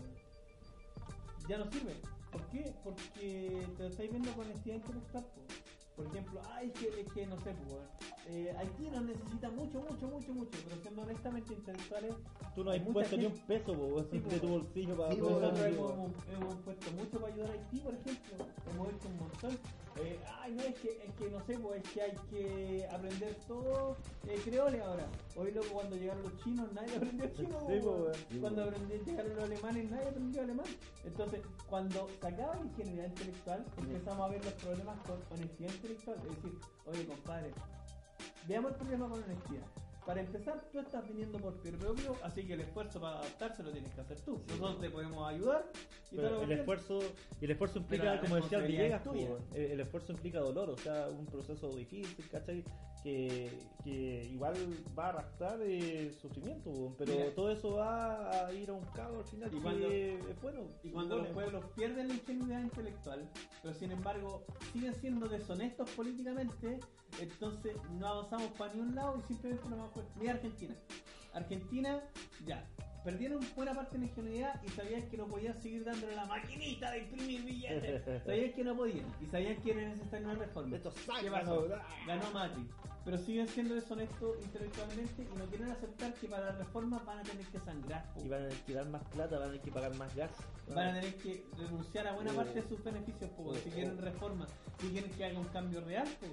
[1.49, 1.95] ya no sirve.
[2.31, 2.75] ¿Por qué?
[2.85, 5.25] Porque te lo estáis viendo con honestidad intelectual.
[5.99, 7.83] Por ejemplo, ay, es que, es que no sé, pues,
[8.29, 12.15] eh, Haití nos necesita mucho, mucho, mucho, mucho, pero siendo honestamente intelectuales,
[12.55, 14.37] Tú no has Hay mucha puesto ni gente- un peso, weón, Sí, de po.
[14.41, 18.35] tu bolsillo para Sí, nosotros hemos, hemos puesto mucho para ayudar a Haití, por ejemplo.
[18.71, 19.59] Hemos hecho un montón.
[20.01, 23.35] Eh, ay, no, es que, es que no sé, pues es que hay que aprender
[23.49, 23.97] todo
[24.27, 25.07] eh, creole ahora.
[25.37, 27.59] Hoy luego cuando llegaron los chinos, nadie aprendió chino.
[27.69, 30.67] Sí, po, sí, cuando aprendí- llegaron los alemanes, nadie aprendió alemán.
[31.05, 36.17] Entonces, cuando se acaba la ingenuidad intelectual, empezamos a ver los problemas con honestidad intelectual.
[36.19, 37.51] Es decir, oye, compadre,
[38.47, 39.67] veamos el problema con honestidad.
[40.09, 43.93] Para empezar, tú estás viniendo por propio, así que el esfuerzo para adaptarse lo tienes
[43.93, 44.41] que hacer tú.
[44.49, 45.71] Nosotros te podemos ayudar
[46.11, 47.01] y Pero todo lo el esfuerzo
[47.39, 49.03] y el esfuerzo implica como decía Villegas
[49.55, 52.65] el, el esfuerzo implica dolor o sea un proceso difícil ¿cachai?
[53.03, 54.55] Que, que igual
[54.99, 56.95] va a arrastrar eh, sufrimiento weón.
[56.99, 57.35] pero Mira.
[57.35, 60.91] todo eso va a ir a un cabo al final Y cuando- es bueno Y
[60.91, 63.29] cuando los pueblos pierden la ingenuidad intelectual,
[63.63, 66.81] pero sin embargo siguen siendo deshonestos políticamente,
[67.21, 70.75] entonces no avanzamos para ni un lado y simplemente nos vamos a Mira Argentina.
[71.35, 72.03] Argentina,
[72.47, 72.67] ya,
[73.09, 76.91] perdieron buena parte de la ingenuidad y sabían que no podían seguir dándole la maquinita
[76.91, 78.05] de imprimir billetes.
[78.27, 80.77] sabían que no podían y sabían que era necesaria una reforma.
[80.77, 81.67] Estos ¿Qué pasó?
[82.07, 82.69] Ganó Macri.
[83.09, 87.23] Pero siguen siendo deshonestos intelectualmente y no quieren aceptar que para la reforma van a
[87.23, 88.13] tener que sangrar.
[88.13, 88.21] po.
[88.23, 90.31] y van a tener que dar más plata van a tener que pagar más gas
[90.75, 92.37] Van a tener que renunciar a buena Oh.
[92.37, 94.03] parte de sus beneficios, po, si quieren oh.
[94.03, 94.47] reforma,
[94.79, 96.27] si quieren que haga un cambio real, po,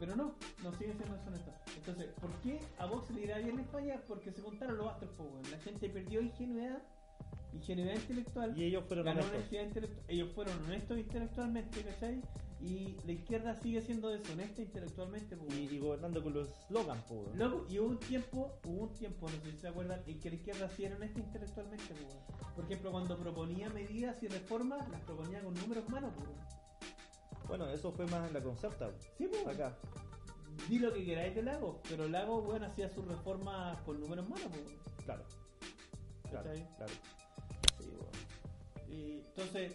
[0.00, 1.54] pero no, no siguen siendo deshonestos.
[1.76, 4.02] Entonces, ¿por qué a Vox le irá bien en España?
[4.08, 5.12] Porque se contaron los astros,
[5.52, 6.82] la gente perdió ingenuidad,
[7.52, 12.22] ingenuidad intelectual, y ellos fueron honestos intelectual, ellos fueron honestos intelectualmente, ¿cachai?
[12.60, 17.04] Y la izquierda sigue siendo deshonesta intelectualmente, y, y gobernando con los slogans.
[17.34, 20.30] Loco, y hubo un tiempo, hubo un tiempo, no sé si se acuerdan, en que
[20.30, 22.54] la izquierda sí era honesta intelectualmente, weón.
[22.56, 27.46] Por ejemplo, cuando proponía medidas y reformas, las proponía con números en mano, weón.
[27.46, 29.76] bueno eso fue más en la concerta Sí, acá
[30.68, 34.32] Di lo que queráis de Lago, pero Lago, weón, hacía sus reformas con números en
[34.32, 34.78] mano, pues, weón.
[35.04, 35.24] claro
[36.28, 36.92] claro, claro.
[37.78, 38.98] Sí, weón.
[38.98, 39.72] Y entonces.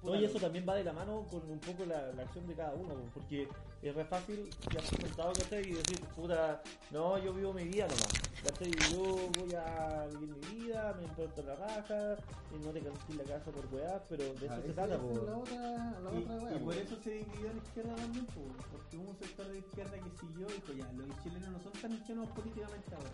[0.00, 2.54] Puta, Oye, eso también va de la mano con un poco la, la acción de
[2.54, 3.48] cada uno, po, porque
[3.82, 5.62] es re fácil ya sentado ¿cachai?
[5.68, 8.12] y decir, puta, no, yo vivo mi vida nomás,
[8.44, 8.70] ¿cachai?
[8.92, 9.02] Yo
[9.38, 12.16] voy a vivir mi vida, me importa la raja,
[12.54, 15.02] y no te cansé la casa por weá, pero de eso Ah, se trata, esa
[15.02, 15.10] po.
[15.12, 16.72] es la otra, la Y, otra y por po.
[16.72, 20.10] eso se dividió la izquierda también, pues, weón, porque hubo un sector de izquierda que
[20.18, 23.10] siguió y dijo, ya, los chilenos no son tan ingenuos políticamente ahora.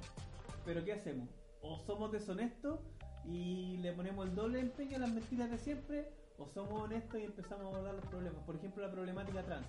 [0.64, 1.28] Pero ¿qué hacemos?
[1.62, 2.80] O somos deshonestos
[3.24, 6.08] y le ponemos el doble empeño a las mentiras de siempre,
[6.38, 8.42] o somos honestos y empezamos a abordar los problemas.
[8.44, 9.66] Por ejemplo, la problemática trans.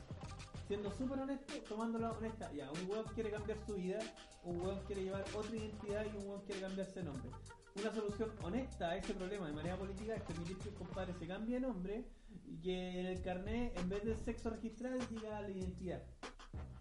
[0.68, 2.52] Siendo súper honesto, tomándola honesta.
[2.54, 4.00] Ya, un weón quiere cambiar su vida,
[4.44, 7.30] un weón quiere llevar otra identidad y un weón quiere cambiarse de nombre.
[7.80, 11.28] Una solución honesta a ese problema de manera política es permitir que el compadre se
[11.28, 12.06] cambie de nombre
[12.46, 16.02] y que en el carnet, en vez del sexo registral, diga la identidad.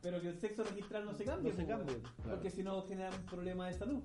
[0.03, 2.31] Pero que el sexo registral no se cambie, No se pues, cambie, claro.
[2.31, 4.03] porque si no genera un problema de salud.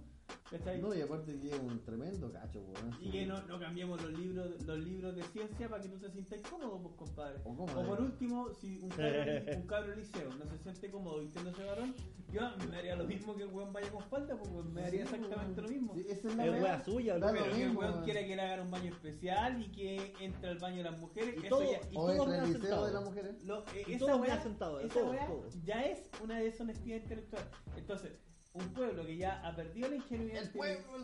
[0.49, 0.81] ¿Cachai?
[0.81, 2.95] No, y aparte que es un tremendo cacho, weón.
[3.01, 6.09] Y que no, no cambiemos los libros los libros de ciencia para que tú te
[6.11, 7.39] sientas cómodo, pues, compadre.
[7.45, 9.21] O por último, si un cabro,
[9.57, 11.95] un cabro liceo no se siente cómodo vistiéndose varón,
[12.31, 15.05] yo me haría lo mismo que el weón vaya con falda, pues weón, me haría
[15.05, 15.63] Sí, exactamente weón.
[15.73, 15.93] lo mismo.
[15.95, 17.27] Sí, esa es la Es suya, ¿no?
[17.27, 20.49] lo Pero que el weón quiere que le hagan un baño especial y que entre
[20.49, 21.79] al baño de las mujeres, Y eso todo- ya.
[21.91, 22.85] y O todo el ha liceo sentado.
[22.87, 23.43] de las mujeres.
[23.45, 25.49] Lo, eh, Y esa todo me weá, ha sentado, esa todo, weá todo.
[25.63, 27.43] ya es una deshonestidad intelectual.
[27.75, 28.11] Entonces,
[28.53, 31.03] un pueblo que ya ha perdido la ingenuidad, pueblo,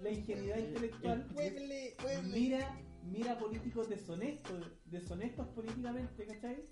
[0.00, 2.32] la ingenuidad intelectual, pueble, pueble.
[2.32, 6.64] mira, mira políticos deshonestos, deshonestos políticamente, ¿cachai?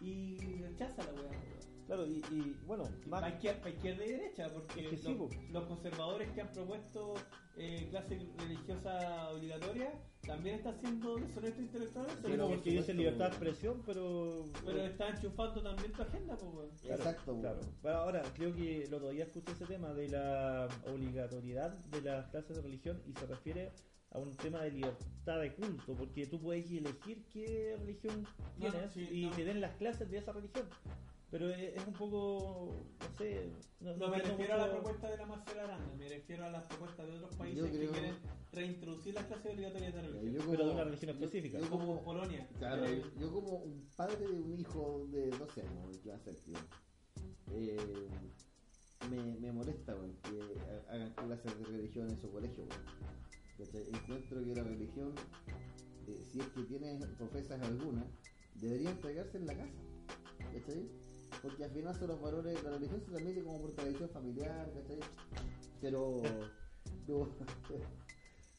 [0.00, 1.73] Y rechaza la weá.
[1.86, 5.08] Claro, y, y bueno, más, Para izquierda, pa' izquierda y derecha, porque Es que sí,
[5.08, 5.30] los, po.
[5.52, 7.14] los conservadores que han propuesto
[7.56, 9.92] eh, clase religiosa obligatoria
[10.26, 12.22] también están siendo deshonestos intelectualmente.
[12.22, 14.44] sí, Pero, porque por dicen libertad de expresión, pero...
[14.64, 16.80] Pero están enchufando también tu agenda, pues.
[16.80, 17.60] Claro, Exacto, claro.
[17.82, 22.26] Pero ahora, creo que el otro día escuché ese tema de la obligatoriedad de las
[22.30, 23.72] clases de religión y se refiere
[24.10, 28.22] a un tema de libertad de culto, porque tú puedes elegir qué religión
[28.58, 29.36] No, tienes sí, y no.
[29.36, 30.66] te den las clases de esa religión.
[31.34, 35.16] Pero es, es un poco, no sé, no, No me refiero a la propuesta de
[35.16, 38.14] la Marcela Aranda, me refiero a las propuestas de otros países creo- que quieren
[38.52, 40.32] reintroducir las clases obligatorias de religión.
[40.32, 41.58] Yo Pero de como- una religión específica.
[41.58, 42.48] Yo, como como, Polonia.
[42.56, 46.20] claro, Eh, yo como un padre de un hijo de 12 años, que va a
[46.20, 46.54] ser tío,
[47.50, 48.08] eh,
[49.10, 52.62] me, me molesta que ha- hagan clases de religión en su colegio.
[53.92, 55.12] Encuentro que la religión,
[56.06, 58.06] eh, si es que tienes profesas alguna,
[58.54, 59.72] debería entregarse en la casa.
[60.52, 60.88] ¿Cachai?
[61.42, 65.00] Porque al final son los valores, la religión se transmite como por tradición familiar, ¿cachai?
[65.80, 66.22] Pero,
[67.06, 67.28] pero,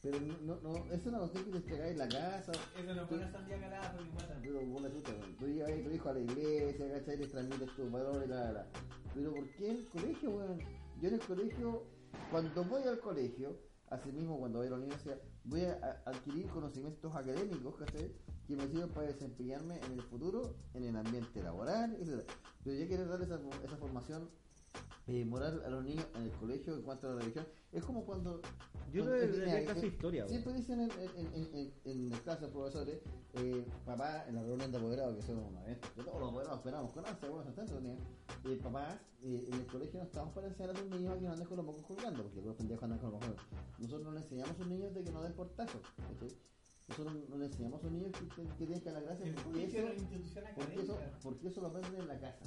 [0.02, 2.52] pero no, no, no, eso no lo tienes que entregar en la casa.
[2.78, 4.40] Eso no fue una sandía calada porque matan.
[4.42, 7.16] Pero por la chuta, tú llevas a tu hijo a la iglesia, ¿cachai?
[7.18, 8.66] Les transmites tus valores, la, la, la.
[9.14, 10.58] Pero ¿por qué en el colegio, weón?
[11.00, 11.84] Yo en el colegio,
[12.30, 13.58] cuando voy al colegio,
[13.90, 18.12] así mismo cuando voy a la universidad, voy a, a adquirir conocimientos académicos, ¿cachai?
[18.46, 22.24] Que me sirven para desempeñarme en el futuro, en el ambiente laboral, etc.
[22.62, 24.28] Pero yo quiero dar esa, esa formación
[25.08, 27.46] eh, moral a los niños en el colegio en cuanto a la religión.
[27.72, 28.40] Es como cuando...
[28.92, 29.18] Yo mira,
[29.64, 30.28] clase de eh, historia.
[30.28, 33.00] Siempre dicen en, en, en, en, en las clases profesores,
[33.34, 36.92] eh, papá, en la reunión de apoderados, que son eventos, que todos los apoderados esperamos
[36.92, 38.02] con ansia, bueno, se están reuniendo.
[38.44, 41.26] Eh, papás, eh, en el colegio no estamos para enseñar a los niños a que
[41.26, 43.44] no anden con los mocos colgando, porque los pendejos andan con los mocos.
[43.78, 46.28] Nosotros no le enseñamos a los niños de que no den portazos, ¿cachai?
[46.88, 49.64] Nosotros no le enseñamos a los niños que, que, que tienen que gracias, El porque
[49.64, 49.76] eso,
[50.54, 52.38] porque eso, porque eso lo aprenden en la casa.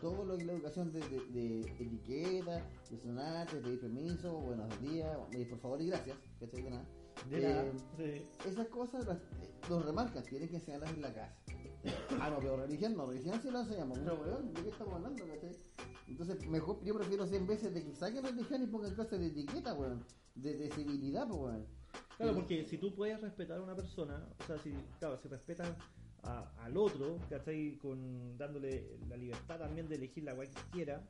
[0.00, 4.32] Todo lo que es la educación de, de, de etiqueta, de sonarte, de pedir permiso,
[4.40, 6.62] buenos días, eh, por favor y gracias, ¿cachai?
[6.62, 6.84] De nada.
[7.28, 8.48] De Eh, sí.
[8.48, 11.34] esas cosas las, eh, los remarcan, tienen que enseñarlas en la casa.
[12.20, 15.24] Ah, no, pero religión no, religión sí la enseñamos, pero weón, ¿de qué estamos hablando,
[15.26, 15.56] cachai?
[16.06, 19.74] Entonces, mejor, yo prefiero 100 veces de que saquen religión y pongan clases de etiqueta,
[19.74, 20.04] weón,
[20.36, 21.66] de, de civilidad, pues, weón.
[22.18, 25.28] Claro, Eh, porque si tú puedes respetar a una persona, o sea, si, claro, si
[25.28, 25.70] respetas
[26.24, 27.78] a- al otro, ¿cachai?
[27.78, 31.00] Con, dándole la libertad también de elegir la cual quiera,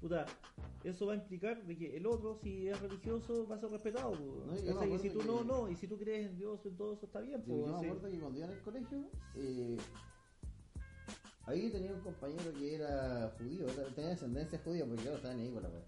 [0.00, 0.26] puta,
[0.82, 4.10] eso va a implicar de que el otro, si es religioso, va a ser respetado,
[4.10, 4.88] No, yo me.
[4.88, 7.20] Y si tú no, no, y si tú crees en Dios, en todo eso está
[7.20, 9.76] bien, pues, yo me acuerdo que cuando iba en el colegio, eh,
[11.46, 15.42] ahí tenía un compañero que era judío, tenía ascendencia judía, porque yo no estaba ni
[15.42, 15.84] ahí con la weá.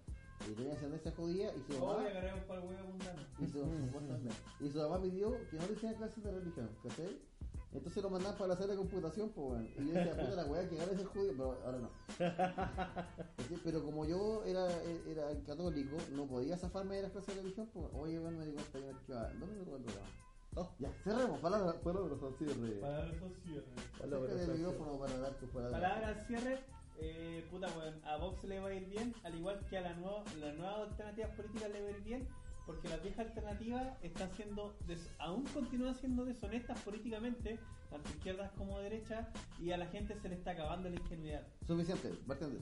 [0.47, 2.03] Y tenía ascendencia judía y su mamá,
[3.39, 3.59] y su,
[4.59, 7.19] y su mamá pidió que no le hicieran clases de religión, ¿cachai?
[7.71, 9.67] Entonces lo mandaban para la sala de computación, pues bueno.
[9.77, 11.89] Y yo decía, puta la weá, que ahora es el judío, pero ahora no.
[13.63, 14.67] Pero como yo era,
[15.07, 18.53] era católico, no podía zafarme de las clases de religión, pues oye, bueno, me di
[18.53, 20.09] cuenta yo ¿dónde me tocó el programa?
[20.55, 22.79] Oh, ya, cerremos, palabras, palabras al cierre.
[22.79, 23.65] Palabras al cierre.
[23.99, 24.57] Palabras al
[25.47, 25.71] palabras.
[25.71, 26.78] Palabras al cierre.
[27.01, 29.93] Eh, puta, weón, a Vox le va a ir bien, al igual que a la
[29.93, 32.27] nueva, las nuevas alternativas políticas le va a ir bien,
[32.65, 37.57] porque las viejas alternativas están siendo, des- aún continúan siendo deshonestas políticamente,
[37.89, 39.27] tanto izquierdas como derechas,
[39.59, 41.47] y a la gente se le está acabando la ingenuidad.
[41.65, 42.61] Suficiente, bartender.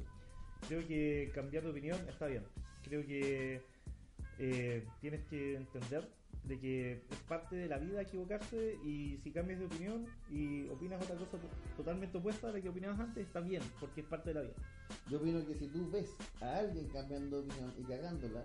[0.68, 2.44] Creo que cambiar de opinión está bien.
[2.84, 3.62] Creo que
[4.40, 6.08] eh, tienes que entender
[6.46, 11.02] de que es parte de la vida equivocarse y si cambias de opinión y opinas
[11.04, 14.30] otra cosa to- totalmente opuesta a la que opinabas antes, está bien, porque es parte
[14.30, 14.54] de la vida.
[15.10, 18.44] Yo opino que si tú ves a alguien cambiando de opinión y cagándola,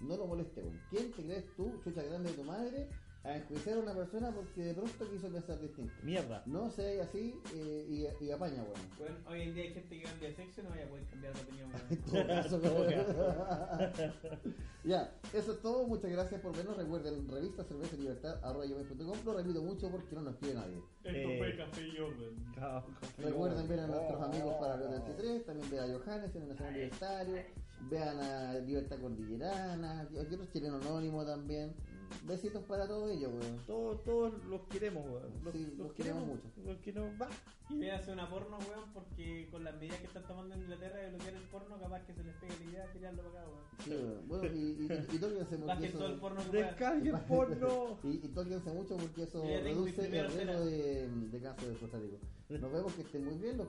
[0.00, 0.64] no lo molestes.
[0.90, 2.88] ¿Quién te crees tú, chucha grande de tu madre,
[3.24, 5.92] a enjuiciar a una persona porque de pronto quiso pensar distinto?
[6.02, 6.42] Mierda.
[6.46, 7.86] No seas así eh,
[8.20, 8.74] y, y apaña, weón.
[8.98, 11.04] Bueno, hoy en día hay gente que cambia de sexo y no vaya a poder
[11.06, 11.70] cambiar de opinión.
[11.72, 11.84] weón.
[11.90, 14.52] En todo caso, Todo weón.
[14.84, 15.86] ya, eso es todo.
[15.86, 16.76] Muchas gracias por vernos.
[16.76, 18.64] Recuerden, revista cerveza libertad arroba.
[18.66, 20.76] Lo repito mucho porque no nos escribe nadie.
[21.04, 21.38] Esto Eh.
[21.38, 22.34] fue Café y Orden.
[23.18, 26.74] Recuerden ver a nuestros amigos para los 33, también vean a Johannes en el Nacional
[26.74, 27.36] Libertario,
[27.90, 31.72] vean a Libertad Cordillerana, aquí otro chileno anónimo también.
[32.24, 33.58] Besitos para todos ellos, weón.
[33.66, 35.32] Todos, todos los queremos, weón.
[35.44, 36.48] Los, Sí, los los queremos mucho.
[36.64, 37.28] Los que nos va.
[37.70, 40.62] Y voy a hacer una porno, weón, porque con las medidas que están tomando en
[40.62, 43.40] Inglaterra de bloquear el porno, capaz que se les pegue la idea de tirarlo para
[43.42, 43.64] acá, weón.
[43.84, 44.28] Sí, weón.
[44.28, 45.98] Bueno, y, y, y tóquense Bajen eso...
[45.98, 46.56] todo el porno que.
[46.58, 47.98] Descarguen porno.
[48.02, 50.60] y, y tóquense mucho porque eso reduce el riesgo cena.
[50.60, 52.18] de, de cáncer de prostático.
[52.48, 53.56] Nos vemos, que estén muy bien.
[53.58, 53.68] Los